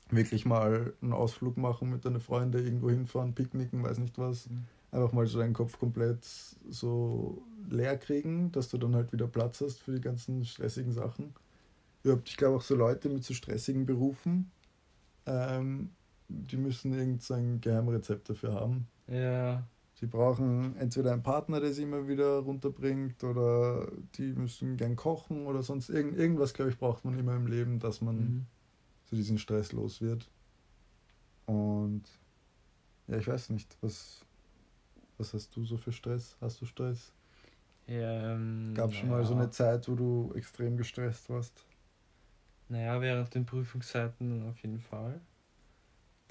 wirklich 0.09 0.45
mal 0.45 0.93
einen 1.01 1.13
Ausflug 1.13 1.57
machen 1.57 1.89
mit 1.89 2.05
deinen 2.05 2.19
Freunden, 2.19 2.63
irgendwo 2.63 2.89
hinfahren, 2.89 3.33
picknicken, 3.33 3.83
weiß 3.83 3.99
nicht 3.99 4.17
was. 4.17 4.49
Mhm. 4.49 4.65
Einfach 4.91 5.11
mal 5.11 5.27
so 5.27 5.39
deinen 5.39 5.53
Kopf 5.53 5.77
komplett 5.79 6.23
so 6.69 7.43
leer 7.69 7.97
kriegen, 7.97 8.51
dass 8.51 8.69
du 8.69 8.77
dann 8.77 8.95
halt 8.95 9.11
wieder 9.11 9.27
Platz 9.27 9.61
hast 9.61 9.81
für 9.81 9.91
die 9.91 10.01
ganzen 10.01 10.45
stressigen 10.45 10.93
Sachen. 10.93 11.33
Ich 12.23 12.37
glaube 12.37 12.57
auch 12.57 12.61
so 12.61 12.75
Leute 12.75 13.09
mit 13.09 13.25
so 13.25 13.33
stressigen 13.33 13.85
Berufen, 13.85 14.49
ähm, 15.25 15.89
die 16.29 16.57
müssen 16.57 16.93
irgend 16.93 17.21
so 17.21 17.33
ein 17.33 17.59
Geheimrezept 17.59 18.29
dafür 18.29 18.53
haben. 18.53 18.87
Ja, 19.07 19.63
Sie 19.99 20.05
brauchen 20.05 20.75
entweder 20.77 21.11
einen 21.11 21.23
Partner, 21.23 21.59
der 21.59 21.73
sie 21.73 21.81
immer 21.81 22.07
wieder 22.07 22.37
runterbringt, 22.37 23.23
oder 23.23 23.87
die 24.13 24.31
müssen 24.33 24.77
gern 24.77 24.95
kochen 24.95 25.47
oder 25.47 25.63
sonst 25.63 25.89
irgend, 25.89 26.15
irgendwas, 26.19 26.53
glaube 26.53 26.69
ich, 26.69 26.77
braucht 26.77 27.03
man 27.03 27.17
immer 27.17 27.35
im 27.35 27.47
Leben, 27.47 27.79
dass 27.79 28.01
man 28.01 28.15
mhm. 28.15 28.45
So 29.09 29.15
diesen 29.15 29.37
Stress 29.39 29.71
los 29.73 30.01
wird. 30.01 30.29
Und 31.45 32.03
ja, 33.07 33.17
ich 33.17 33.27
weiß 33.27 33.49
nicht, 33.51 33.77
was, 33.81 34.25
was 35.17 35.33
hast 35.33 35.55
du 35.55 35.65
so 35.65 35.77
für 35.77 35.91
Stress? 35.91 36.37
Hast 36.41 36.61
du 36.61 36.65
Stress? 36.65 37.13
ja 37.87 38.33
ähm, 38.33 38.73
Gab 38.75 38.91
es 38.91 38.95
schon 38.97 39.09
mal 39.09 39.25
so 39.25 39.33
eine 39.33 39.49
Zeit, 39.49 39.87
wo 39.89 39.95
du 39.95 40.31
extrem 40.35 40.77
gestresst 40.77 41.29
warst? 41.29 41.65
Naja, 42.69 43.01
während 43.01 43.33
den 43.35 43.45
Prüfungszeiten 43.45 44.47
auf 44.49 44.61
jeden 44.61 44.79
Fall. 44.79 45.19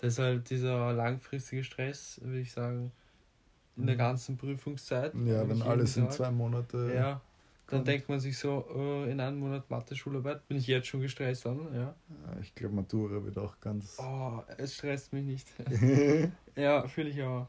Halt 0.03 0.51
dieser 0.51 0.93
langfristige 0.93 1.65
Stress, 1.65 2.21
würde 2.23 2.41
ich 2.41 2.53
sagen, 2.53 2.93
in 3.81 3.87
der 3.87 3.97
Mhm. 3.97 4.01
ganzen 4.01 4.37
Prüfungszeit. 4.37 5.12
Ja, 5.27 5.49
wenn 5.49 5.62
alles 5.62 5.97
in 5.97 6.11
zwei 6.11 6.31
Monate. 6.31 6.93
Ja, 6.95 7.21
dann 7.69 7.79
kommt. 7.81 7.89
denkt 7.89 8.09
man 8.09 8.21
sich 8.21 8.39
so, 8.39 8.65
äh, 8.75 9.11
in 9.11 9.21
einem 9.21 9.39
Monat 9.41 9.69
Mathe-Schularbeit 9.71 10.47
bin 10.49 10.57
ich 10.57 10.67
jetzt 10.67 10.87
schon 10.87 11.01
gestresst 11.01 11.47
dann, 11.47 11.59
ja. 11.75 11.81
Ja, 12.09 12.41
Ich 12.41 12.55
glaube, 12.55 12.75
Matura 12.75 13.25
wird 13.25 13.39
auch 13.39 13.61
ganz. 13.61 13.97
Oh, 13.99 14.43
es 14.57 14.75
stresst 14.75 15.13
mich 15.13 15.25
nicht. 15.25 15.49
ja, 16.57 16.87
fühle 16.87 17.11
ich 17.11 17.23
auch. 17.23 17.49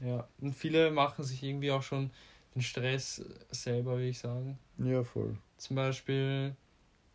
Ja, 0.00 0.28
und 0.40 0.54
viele 0.54 0.90
machen 0.90 1.24
sich 1.24 1.42
irgendwie 1.42 1.70
auch 1.70 1.82
schon 1.82 2.10
den 2.54 2.62
Stress 2.62 3.24
selber, 3.50 3.92
würde 3.92 4.08
ich 4.08 4.18
sagen. 4.18 4.58
ja, 4.78 5.04
voll. 5.04 5.36
Zum 5.56 5.76
Beispiel, 5.76 6.56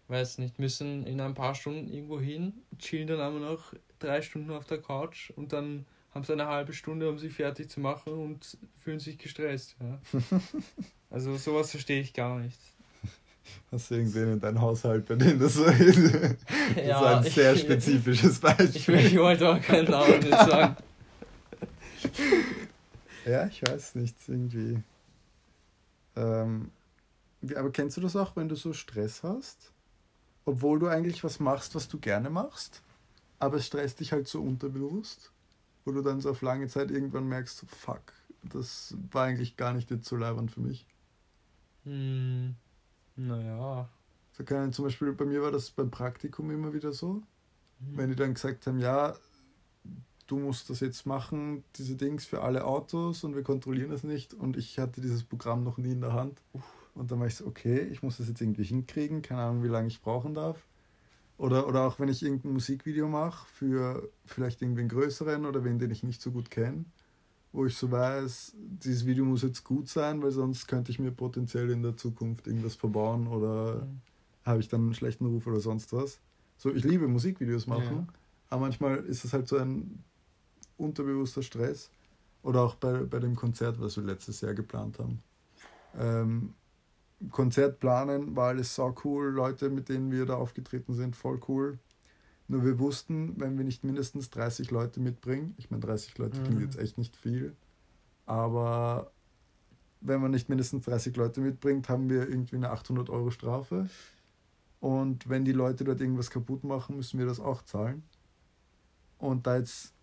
weiß 0.07 0.37
nicht, 0.37 0.59
müssen 0.59 1.05
in 1.05 1.19
ein 1.19 1.33
paar 1.33 1.55
Stunden 1.55 1.87
irgendwo 1.89 2.19
hin, 2.19 2.53
chillen 2.77 3.07
dann 3.07 3.19
aber 3.19 3.39
noch 3.39 3.73
drei 3.99 4.21
Stunden 4.21 4.51
auf 4.51 4.65
der 4.65 4.81
Couch 4.81 5.31
und 5.31 5.51
dann 5.51 5.85
haben 6.11 6.23
sie 6.23 6.33
eine 6.33 6.47
halbe 6.47 6.73
Stunde, 6.73 7.09
um 7.09 7.19
sich 7.19 7.33
fertig 7.33 7.69
zu 7.69 7.79
machen 7.81 8.13
und 8.13 8.57
fühlen 8.79 8.99
sich 8.99 9.17
gestresst. 9.17 9.75
Ja. 9.81 9.99
Also 11.09 11.35
sowas 11.37 11.71
verstehe 11.71 12.01
ich 12.01 12.13
gar 12.13 12.39
nicht. 12.39 12.59
Hast 13.71 13.89
du 13.89 13.95
irgendwen 13.95 14.33
in 14.33 14.39
deinem 14.39 14.61
Haushalt, 14.61 15.05
bei 15.07 15.15
dem 15.15 15.39
das 15.39 15.55
so 15.55 15.65
ist? 15.65 16.13
Das 16.13 16.31
ist 16.31 16.77
ein 16.77 17.23
sehr 17.23 17.53
ich, 17.55 17.61
spezifisches 17.61 18.39
Beispiel. 18.39 18.75
Ich, 18.75 18.87
will- 18.87 19.05
ich 19.05 19.17
wollte 19.17 19.49
auch 19.49 19.61
keinen 19.61 19.89
Namen 19.89 20.21
sagen. 20.21 20.75
Ja, 23.25 23.45
ich 23.45 23.61
weiß 23.61 23.95
nicht, 23.95 24.15
irgendwie. 24.27 24.81
Ähm, 26.15 26.71
wie- 27.41 27.57
aber 27.57 27.69
kennst 27.69 27.97
du 27.97 28.01
das 28.01 28.15
auch, 28.15 28.35
wenn 28.35 28.49
du 28.49 28.55
so 28.55 28.73
Stress 28.73 29.21
hast? 29.23 29.71
Obwohl 30.45 30.79
du 30.79 30.87
eigentlich 30.87 31.23
was 31.23 31.39
machst, 31.39 31.75
was 31.75 31.87
du 31.89 31.99
gerne 31.99 32.29
machst, 32.29 32.81
aber 33.37 33.57
es 33.57 33.67
stresst 33.67 33.99
dich 33.99 34.13
halt 34.13 34.27
so 34.27 34.41
unterbewusst, 34.41 35.31
wo 35.85 35.91
du 35.91 36.01
dann 36.01 36.21
so 36.21 36.31
auf 36.31 36.41
lange 36.41 36.67
Zeit 36.69 36.89
irgendwann 36.89 37.27
merkst, 37.27 37.65
fuck, 37.67 38.13
das 38.41 38.95
war 39.11 39.25
eigentlich 39.25 39.57
gar 39.57 39.73
nicht 39.73 39.91
jetzt 39.91 40.07
so 40.07 40.15
leibend 40.15 40.51
für 40.51 40.61
mich. 40.61 40.87
Hm, 41.89 42.55
naja. 43.15 43.89
So 44.33 44.43
kann 44.43 44.73
zum 44.73 44.85
Beispiel 44.85 45.13
bei 45.13 45.25
mir 45.25 45.41
war 45.41 45.51
das 45.51 45.71
beim 45.71 45.91
Praktikum 45.91 46.51
immer 46.51 46.73
wieder 46.73 46.93
so, 46.93 47.23
Mhm. 47.79 47.97
wenn 47.97 48.09
die 48.09 48.15
dann 48.15 48.33
gesagt 48.35 48.67
haben, 48.67 48.79
ja, 48.79 49.15
du 50.27 50.37
musst 50.37 50.69
das 50.69 50.79
jetzt 50.79 51.05
machen, 51.05 51.63
diese 51.75 51.95
Dings 51.95 52.25
für 52.25 52.41
alle 52.41 52.65
Autos 52.65 53.23
und 53.23 53.35
wir 53.35 53.43
kontrollieren 53.43 53.89
das 53.89 54.03
nicht 54.03 54.33
und 54.33 54.57
ich 54.57 54.77
hatte 54.79 55.01
dieses 55.01 55.23
Programm 55.23 55.63
noch 55.63 55.77
nie 55.77 55.91
in 55.91 56.01
der 56.01 56.13
Hand 56.13 56.41
und 56.95 57.11
dann 57.11 57.19
war 57.19 57.27
ich 57.27 57.35
so, 57.35 57.47
okay, 57.47 57.79
ich 57.81 58.03
muss 58.03 58.17
das 58.17 58.27
jetzt 58.27 58.41
irgendwie 58.41 58.63
hinkriegen, 58.63 59.21
keine 59.21 59.41
Ahnung, 59.41 59.63
wie 59.63 59.67
lange 59.67 59.87
ich 59.87 60.01
brauchen 60.01 60.33
darf. 60.33 60.67
Oder, 61.37 61.67
oder 61.67 61.87
auch 61.87 61.99
wenn 61.99 62.09
ich 62.09 62.23
irgendein 62.23 62.53
Musikvideo 62.53 63.07
mache 63.07 63.47
für 63.47 64.09
vielleicht 64.25 64.61
irgendwen 64.61 64.89
größeren 64.89 65.45
oder 65.45 65.63
wen, 65.63 65.79
den 65.79 65.91
ich 65.91 66.03
nicht 66.03 66.21
so 66.21 66.31
gut 66.31 66.51
kenne, 66.51 66.85
wo 67.51 67.65
ich 67.65 67.75
so 67.77 67.91
weiß, 67.91 68.55
dieses 68.57 69.05
Video 69.05 69.25
muss 69.25 69.41
jetzt 69.43 69.63
gut 69.63 69.87
sein, 69.89 70.21
weil 70.21 70.31
sonst 70.31 70.67
könnte 70.67 70.91
ich 70.91 70.99
mir 70.99 71.11
potenziell 71.11 71.69
in 71.71 71.81
der 71.83 71.97
Zukunft 71.97 72.47
irgendwas 72.47 72.75
verbauen 72.75 73.27
oder 73.27 73.87
Mhm. 73.87 74.01
habe 74.45 74.59
ich 74.59 74.67
dann 74.69 74.81
einen 74.81 74.93
schlechten 74.93 75.25
Ruf 75.25 75.47
oder 75.47 75.59
sonst 75.59 75.91
was. 75.93 76.21
So, 76.57 76.73
ich 76.73 76.83
liebe 76.83 77.07
Musikvideos 77.07 77.67
machen, 77.67 78.07
Ja. 78.07 78.07
aber 78.49 78.61
manchmal 78.61 78.97
ist 79.05 79.25
es 79.25 79.33
halt 79.33 79.47
so 79.47 79.57
ein 79.57 80.03
unterbewusster 80.77 81.43
Stress. 81.43 81.91
Oder 82.41 82.61
auch 82.63 82.75
bei, 82.75 83.03
bei 83.05 83.19
dem 83.19 83.35
Konzert, 83.35 83.79
was 83.81 83.97
wir 83.97 84.03
letztes 84.05 84.41
Jahr 84.41 84.53
geplant 84.53 84.99
haben. 84.99 85.23
Ähm, 85.93 86.55
Konzert 87.31 87.79
planen 87.79 88.35
war 88.35 88.49
alles 88.49 88.75
sau 88.75 88.95
cool, 89.03 89.29
Leute, 89.31 89.69
mit 89.69 89.89
denen 89.89 90.11
wir 90.11 90.25
da 90.25 90.35
aufgetreten 90.37 90.93
sind, 90.93 91.15
voll 91.15 91.39
cool. 91.49 91.79
Nur 92.49 92.65
wir 92.65 92.79
wussten, 92.79 93.39
wenn 93.39 93.57
wir 93.57 93.63
nicht 93.63 93.83
mindestens 93.83 94.31
30 94.31 94.71
Leute 94.71 94.99
mitbringen, 94.99 95.53
ich 95.57 95.69
meine 95.69 95.81
30 95.81 96.17
Leute 96.17 96.41
klingt 96.41 96.57
Mhm. 96.57 96.65
jetzt 96.65 96.79
echt 96.79 96.97
nicht 96.97 97.15
viel, 97.15 97.55
aber 98.25 99.11
wenn 100.01 100.19
man 100.19 100.31
nicht 100.31 100.49
mindestens 100.49 100.85
30 100.85 101.15
Leute 101.15 101.41
mitbringt, 101.41 101.89
haben 101.89 102.09
wir 102.09 102.27
irgendwie 102.27 102.55
eine 102.55 102.71
800 102.71 103.09
Euro 103.09 103.29
Strafe. 103.31 103.87
Und 104.79 105.29
wenn 105.29 105.45
die 105.45 105.51
Leute 105.51 105.83
dort 105.83 106.01
irgendwas 106.01 106.29
kaputt 106.31 106.63
machen, 106.63 106.95
müssen 106.95 107.19
wir 107.19 107.25
das 107.27 107.39
auch 107.39 107.61
zahlen. 107.63 108.03
Und 109.19 109.45
da 109.45 109.57
jetzt 109.57 109.93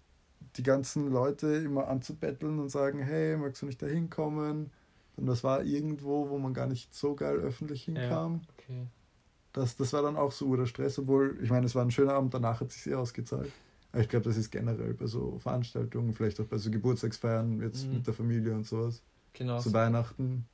die 0.57 0.63
ganzen 0.63 1.11
Leute 1.11 1.47
immer 1.49 1.89
anzubetteln 1.89 2.59
und 2.61 2.69
sagen, 2.69 3.01
hey, 3.01 3.37
magst 3.37 3.63
du 3.63 3.67
nicht 3.67 3.81
da 3.83 3.87
hinkommen? 3.87 4.71
Und 5.17 5.27
das 5.27 5.43
war 5.43 5.65
irgendwo, 5.65 6.29
wo 6.29 6.39
man 6.39 6.53
gar 6.53 6.67
nicht 6.67 6.95
so 6.95 7.15
geil 7.15 7.37
öffentlich 7.37 7.85
hinkam. 7.85 8.43
Okay. 8.59 8.87
Das, 9.57 9.77
das 9.77 9.93
war 9.95 10.03
dann 10.03 10.17
auch 10.17 10.33
so 10.33 10.55
der 10.57 10.67
Stress, 10.67 10.99
obwohl, 10.99 11.39
ich 11.43 11.51
meine, 11.51 11.67
es 11.67 11.75
war 11.75 11.83
ein 11.85 11.91
schöner 11.91 12.13
Abend, 12.15 12.35
danach 12.35 12.61
hat 12.61 12.71
sich 12.73 12.87
eh 12.87 12.95
ausgezahlt. 12.95 13.59
Aber 13.93 14.03
ich 14.03 14.09
glaube, 14.09 14.25
das 14.25 14.37
ist 14.37 14.51
generell 14.51 14.93
bei 14.95 15.07
so 15.07 15.39
Veranstaltungen, 15.39 16.13
vielleicht 16.13 16.41
auch 16.41 16.47
bei 16.47 16.59
so 16.59 16.71
Geburtstagsfeiern 16.71 17.61
jetzt 17.63 17.91
Mhm. 17.91 17.93
mit 17.93 18.07
der 18.07 18.15
Familie 18.15 18.55
und 18.55 18.65
sowas. 18.67 19.05
Genau. 19.35 19.61
Zu 19.61 19.73
Weihnachten. 19.73 20.51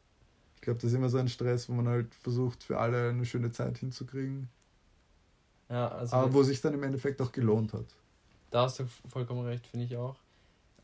Ich 0.56 0.62
glaube, 0.62 0.80
das 0.80 0.90
ist 0.92 0.96
immer 0.96 1.10
so 1.10 1.18
ein 1.18 1.28
Stress, 1.28 1.68
wo 1.68 1.74
man 1.74 1.88
halt 1.88 2.14
versucht, 2.16 2.64
für 2.64 2.78
alle 2.80 3.10
eine 3.10 3.26
schöne 3.26 3.52
Zeit 3.52 3.78
hinzukriegen. 3.78 4.54
Ja, 5.68 5.88
also 5.88 6.16
Aber 6.16 6.32
wo 6.32 6.44
sich 6.44 6.60
dann 6.60 6.74
im 6.74 6.84
Endeffekt 6.84 7.20
auch 7.20 7.32
gelohnt 7.32 7.72
hat. 7.72 7.96
da 8.50 8.62
hast 8.64 8.78
du 8.80 8.86
vollkommen 9.08 9.44
recht, 9.46 9.66
finde 9.66 9.86
ich 9.86 9.96
auch. 9.96 10.16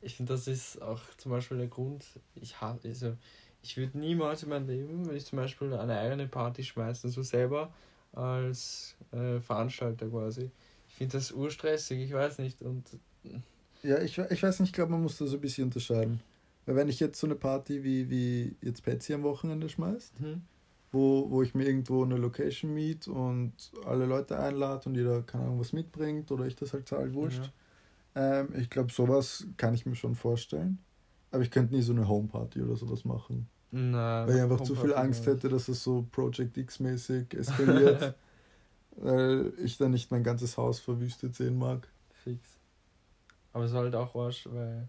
Ich 0.02 0.16
finde, 0.16 0.34
das 0.34 0.48
ist 0.48 0.80
auch 0.82 1.02
zum 1.18 1.32
Beispiel 1.32 1.58
der 1.58 1.68
Grund, 1.68 2.06
ich 2.36 2.60
hasse, 2.60 2.88
also 2.88 3.16
ich 3.62 3.76
würde 3.76 3.98
niemals 3.98 4.42
in 4.44 4.50
meinem 4.50 4.68
Leben, 4.68 5.06
wenn 5.08 5.16
ich 5.16 5.26
zum 5.26 5.38
Beispiel 5.38 5.74
eine 5.74 5.98
eigene 5.98 6.28
Party 6.28 6.64
schmeiße, 6.64 7.08
so 7.10 7.22
selber 7.22 7.74
als 8.12 8.96
äh, 9.12 9.40
Veranstalter 9.40 10.08
quasi. 10.08 10.50
Ich 10.88 10.94
finde 10.94 11.18
das 11.18 11.32
urstressig, 11.32 12.00
ich 12.00 12.12
weiß 12.12 12.38
nicht. 12.38 12.62
Und 12.62 12.84
ja, 13.82 14.00
ich, 14.00 14.18
ich 14.18 14.42
weiß 14.42 14.60
nicht, 14.60 14.70
ich 14.70 14.74
glaube, 14.74 14.92
man 14.92 15.02
muss 15.02 15.18
da 15.18 15.26
so 15.26 15.36
ein 15.36 15.40
bisschen 15.40 15.64
unterscheiden. 15.64 16.20
Weil 16.66 16.76
wenn 16.76 16.88
ich 16.88 17.00
jetzt 17.00 17.18
so 17.18 17.26
eine 17.26 17.36
Party 17.36 17.82
wie, 17.84 18.10
wie 18.10 18.56
jetzt 18.60 18.82
Patsy 18.84 19.14
am 19.14 19.22
Wochenende 19.22 19.68
schmeißt, 19.68 20.20
mhm. 20.20 20.42
wo, 20.92 21.30
wo 21.30 21.42
ich 21.42 21.54
mir 21.54 21.64
irgendwo 21.64 22.04
eine 22.04 22.16
Location 22.16 22.74
miet 22.74 23.08
und 23.08 23.52
alle 23.86 24.06
Leute 24.06 24.38
einlade 24.38 24.88
und 24.88 24.94
jeder, 24.94 25.22
keine 25.22 25.44
Ahnung, 25.44 25.60
was 25.60 25.72
mitbringt 25.72 26.30
oder 26.30 26.46
ich 26.46 26.56
das 26.56 26.72
halt 26.72 26.88
zahle, 26.88 27.14
wurscht. 27.14 27.50
Ja. 28.14 28.40
Ähm, 28.40 28.48
ich 28.58 28.68
glaube, 28.68 28.92
sowas 28.92 29.46
kann 29.56 29.74
ich 29.74 29.86
mir 29.86 29.94
schon 29.94 30.14
vorstellen. 30.14 30.78
Aber 31.30 31.42
ich 31.42 31.50
könnte 31.50 31.74
nie 31.74 31.82
so 31.82 31.92
eine 31.92 32.08
Homeparty 32.08 32.62
oder 32.62 32.76
sowas 32.76 33.04
machen. 33.04 33.48
Nein, 33.70 34.28
weil 34.28 34.36
ich 34.36 34.42
einfach 34.42 34.62
zu 34.62 34.74
viel 34.74 34.94
Angst 34.94 35.26
hätte, 35.26 35.48
dass 35.48 35.68
es 35.68 35.82
so 35.82 36.06
Project 36.10 36.56
X-mäßig 36.56 37.34
eskaliert. 37.34 38.14
weil 39.00 39.52
ich 39.58 39.76
dann 39.78 39.92
nicht 39.92 40.10
mein 40.10 40.24
ganzes 40.24 40.56
Haus 40.56 40.80
verwüstet 40.80 41.34
sehen 41.34 41.58
mag. 41.58 41.88
Fix. 42.24 42.58
Aber 43.52 43.64
es 43.64 43.70
ist 43.70 43.76
halt 43.76 43.94
auch 43.94 44.14
wasch, 44.14 44.48
weil. 44.50 44.88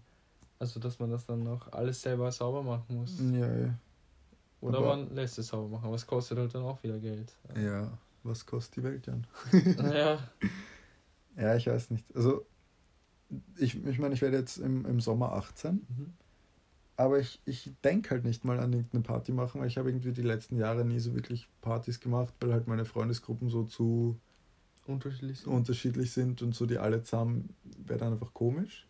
Also, 0.58 0.78
dass 0.78 0.98
man 0.98 1.10
das 1.10 1.24
dann 1.24 1.42
noch 1.42 1.72
alles 1.72 2.02
selber 2.02 2.30
sauber 2.30 2.62
machen 2.62 2.96
muss. 2.96 3.18
Ja, 3.32 3.56
ja. 3.56 3.74
Oder 4.60 4.78
aber 4.78 4.88
man 4.88 5.14
lässt 5.14 5.38
es 5.38 5.46
sauber 5.46 5.68
machen, 5.68 5.86
aber 5.86 5.94
es 5.94 6.06
kostet 6.06 6.36
halt 6.36 6.54
dann 6.54 6.62
auch 6.62 6.82
wieder 6.82 6.98
Geld. 6.98 7.34
Ja, 7.56 7.90
was 8.22 8.44
kostet 8.44 8.76
die 8.76 8.82
Welt, 8.82 9.06
Jan? 9.06 9.26
ja. 9.92 10.18
Ja, 11.36 11.56
ich 11.56 11.66
weiß 11.66 11.90
nicht. 11.90 12.04
Also, 12.14 12.44
ich, 13.56 13.82
ich 13.86 13.98
meine, 13.98 14.12
ich 14.12 14.20
werde 14.20 14.36
jetzt 14.36 14.58
im, 14.58 14.84
im 14.84 15.00
Sommer 15.00 15.32
18. 15.32 15.86
Mhm. 15.88 16.12
Aber 17.00 17.18
ich, 17.18 17.40
ich 17.46 17.72
denke 17.82 18.10
halt 18.10 18.26
nicht 18.26 18.44
mal 18.44 18.60
an 18.60 18.74
irgendeine 18.74 19.02
Party 19.02 19.32
machen, 19.32 19.62
weil 19.62 19.68
ich 19.68 19.78
habe 19.78 19.88
irgendwie 19.88 20.12
die 20.12 20.20
letzten 20.20 20.58
Jahre 20.58 20.84
nie 20.84 20.98
so 20.98 21.14
wirklich 21.14 21.48
Partys 21.62 21.98
gemacht, 21.98 22.34
weil 22.40 22.52
halt 22.52 22.66
meine 22.68 22.84
Freundesgruppen 22.84 23.48
so 23.48 23.64
zu 23.64 24.20
unterschiedlich 24.86 25.40
sind, 25.40 25.50
unterschiedlich 25.50 26.12
sind 26.12 26.42
und 26.42 26.54
so 26.54 26.66
die 26.66 26.76
alle 26.76 27.02
zusammen 27.02 27.56
wäre 27.86 27.98
dann 27.98 28.12
einfach 28.12 28.34
komisch. 28.34 28.86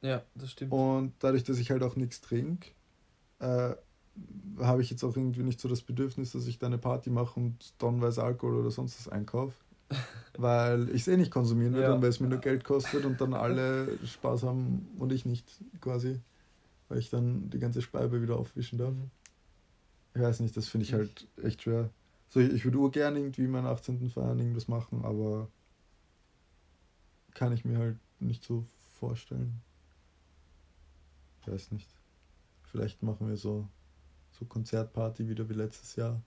Ja, 0.00 0.22
das 0.34 0.52
stimmt. 0.52 0.72
Und 0.72 1.12
dadurch, 1.18 1.44
dass 1.44 1.58
ich 1.58 1.70
halt 1.70 1.82
auch 1.82 1.96
nichts 1.96 2.22
trinke, 2.22 2.70
äh, 3.40 3.74
habe 4.60 4.80
ich 4.80 4.88
jetzt 4.88 5.04
auch 5.04 5.14
irgendwie 5.14 5.42
nicht 5.42 5.60
so 5.60 5.68
das 5.68 5.82
Bedürfnis, 5.82 6.32
dass 6.32 6.46
ich 6.46 6.58
da 6.58 6.68
eine 6.68 6.78
Party 6.78 7.10
mache 7.10 7.38
und 7.38 7.78
tonnenweise 7.78 8.22
Alkohol 8.22 8.54
oder 8.54 8.70
sonst 8.70 8.98
was 8.98 9.12
einkaufe. 9.12 9.62
weil 10.38 10.88
ich 10.88 11.02
es 11.02 11.08
eh 11.08 11.18
nicht 11.18 11.30
konsumieren 11.30 11.74
würde 11.74 11.88
ja. 11.88 11.94
und 11.94 12.00
weil 12.00 12.08
es 12.08 12.20
mir 12.20 12.28
nur 12.28 12.40
Geld 12.40 12.64
kostet 12.64 13.04
und 13.04 13.20
dann 13.20 13.34
alle 13.34 13.98
Spaß 14.06 14.44
haben 14.44 14.88
und 14.98 15.12
ich 15.12 15.26
nicht 15.26 15.46
quasi 15.82 16.22
weil 16.88 16.98
ich 16.98 17.10
dann 17.10 17.50
die 17.50 17.58
ganze 17.58 17.82
Speibe 17.82 18.22
wieder 18.22 18.36
aufwischen 18.36 18.78
darf. 18.78 18.94
Ich 20.14 20.20
weiß 20.20 20.40
nicht, 20.40 20.56
das 20.56 20.68
finde 20.68 20.86
ich 20.86 20.92
halt 20.92 21.26
echt 21.42 21.62
schwer. 21.62 21.90
So, 22.28 22.40
ich, 22.40 22.52
ich 22.52 22.64
würde 22.64 22.78
urgern 22.78 23.16
irgendwie 23.16 23.46
meinen 23.46 23.66
18. 23.66 24.10
Feiern 24.10 24.38
irgendwas 24.38 24.68
machen, 24.68 25.04
aber 25.04 25.48
kann 27.34 27.52
ich 27.52 27.64
mir 27.64 27.78
halt 27.78 27.98
nicht 28.20 28.44
so 28.44 28.64
vorstellen. 28.98 29.60
Ich 31.40 31.52
weiß 31.52 31.72
nicht. 31.72 31.88
Vielleicht 32.70 33.02
machen 33.02 33.28
wir 33.28 33.36
so, 33.36 33.68
so 34.32 34.44
Konzertparty 34.44 35.28
wieder 35.28 35.48
wie 35.48 35.54
letztes 35.54 35.96
Jahr, 35.96 36.20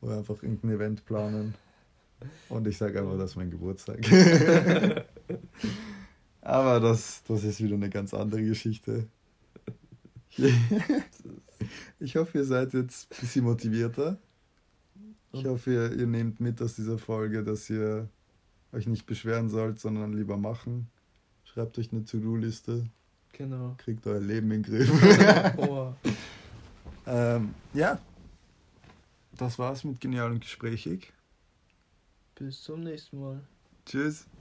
wo 0.00 0.08
wir 0.08 0.16
einfach 0.16 0.42
irgendein 0.42 0.70
Event 0.70 1.04
planen. 1.04 1.54
Und 2.48 2.66
ich 2.66 2.78
sage 2.78 3.00
einfach, 3.00 3.18
das 3.18 3.30
ist 3.32 3.36
mein 3.36 3.50
Geburtstag. 3.50 3.98
aber 6.40 6.80
das, 6.80 7.22
das 7.24 7.44
ist 7.44 7.62
wieder 7.62 7.74
eine 7.74 7.90
ganz 7.90 8.14
andere 8.14 8.42
Geschichte. 8.42 9.08
ich 12.00 12.16
hoffe, 12.16 12.38
ihr 12.38 12.44
seid 12.44 12.72
jetzt 12.74 13.12
ein 13.12 13.20
bisschen 13.20 13.44
motivierter. 13.44 14.18
Ich 15.32 15.46
hoffe, 15.46 15.72
ihr, 15.72 15.92
ihr 15.98 16.06
nehmt 16.06 16.40
mit 16.40 16.60
aus 16.60 16.74
dieser 16.76 16.98
Folge, 16.98 17.42
dass 17.42 17.68
ihr 17.70 18.08
euch 18.72 18.86
nicht 18.86 19.06
beschweren 19.06 19.48
sollt, 19.48 19.78
sondern 19.78 20.12
lieber 20.12 20.36
machen. 20.36 20.88
Schreibt 21.44 21.78
euch 21.78 21.92
eine 21.92 22.04
To-Do-Liste. 22.04 22.84
Genau. 23.32 23.74
Kriegt 23.78 24.06
euer 24.06 24.20
Leben 24.20 24.50
in 24.50 24.62
den 24.62 24.86
Griff. 24.86 25.56
oh. 25.56 25.92
ähm, 27.06 27.54
ja. 27.74 27.98
Das 29.36 29.58
war's 29.58 29.84
mit 29.84 30.00
Genial 30.00 30.30
und 30.30 30.40
Gesprächig. 30.40 31.12
Bis 32.34 32.62
zum 32.62 32.82
nächsten 32.82 33.20
Mal. 33.20 33.40
Tschüss. 33.86 34.26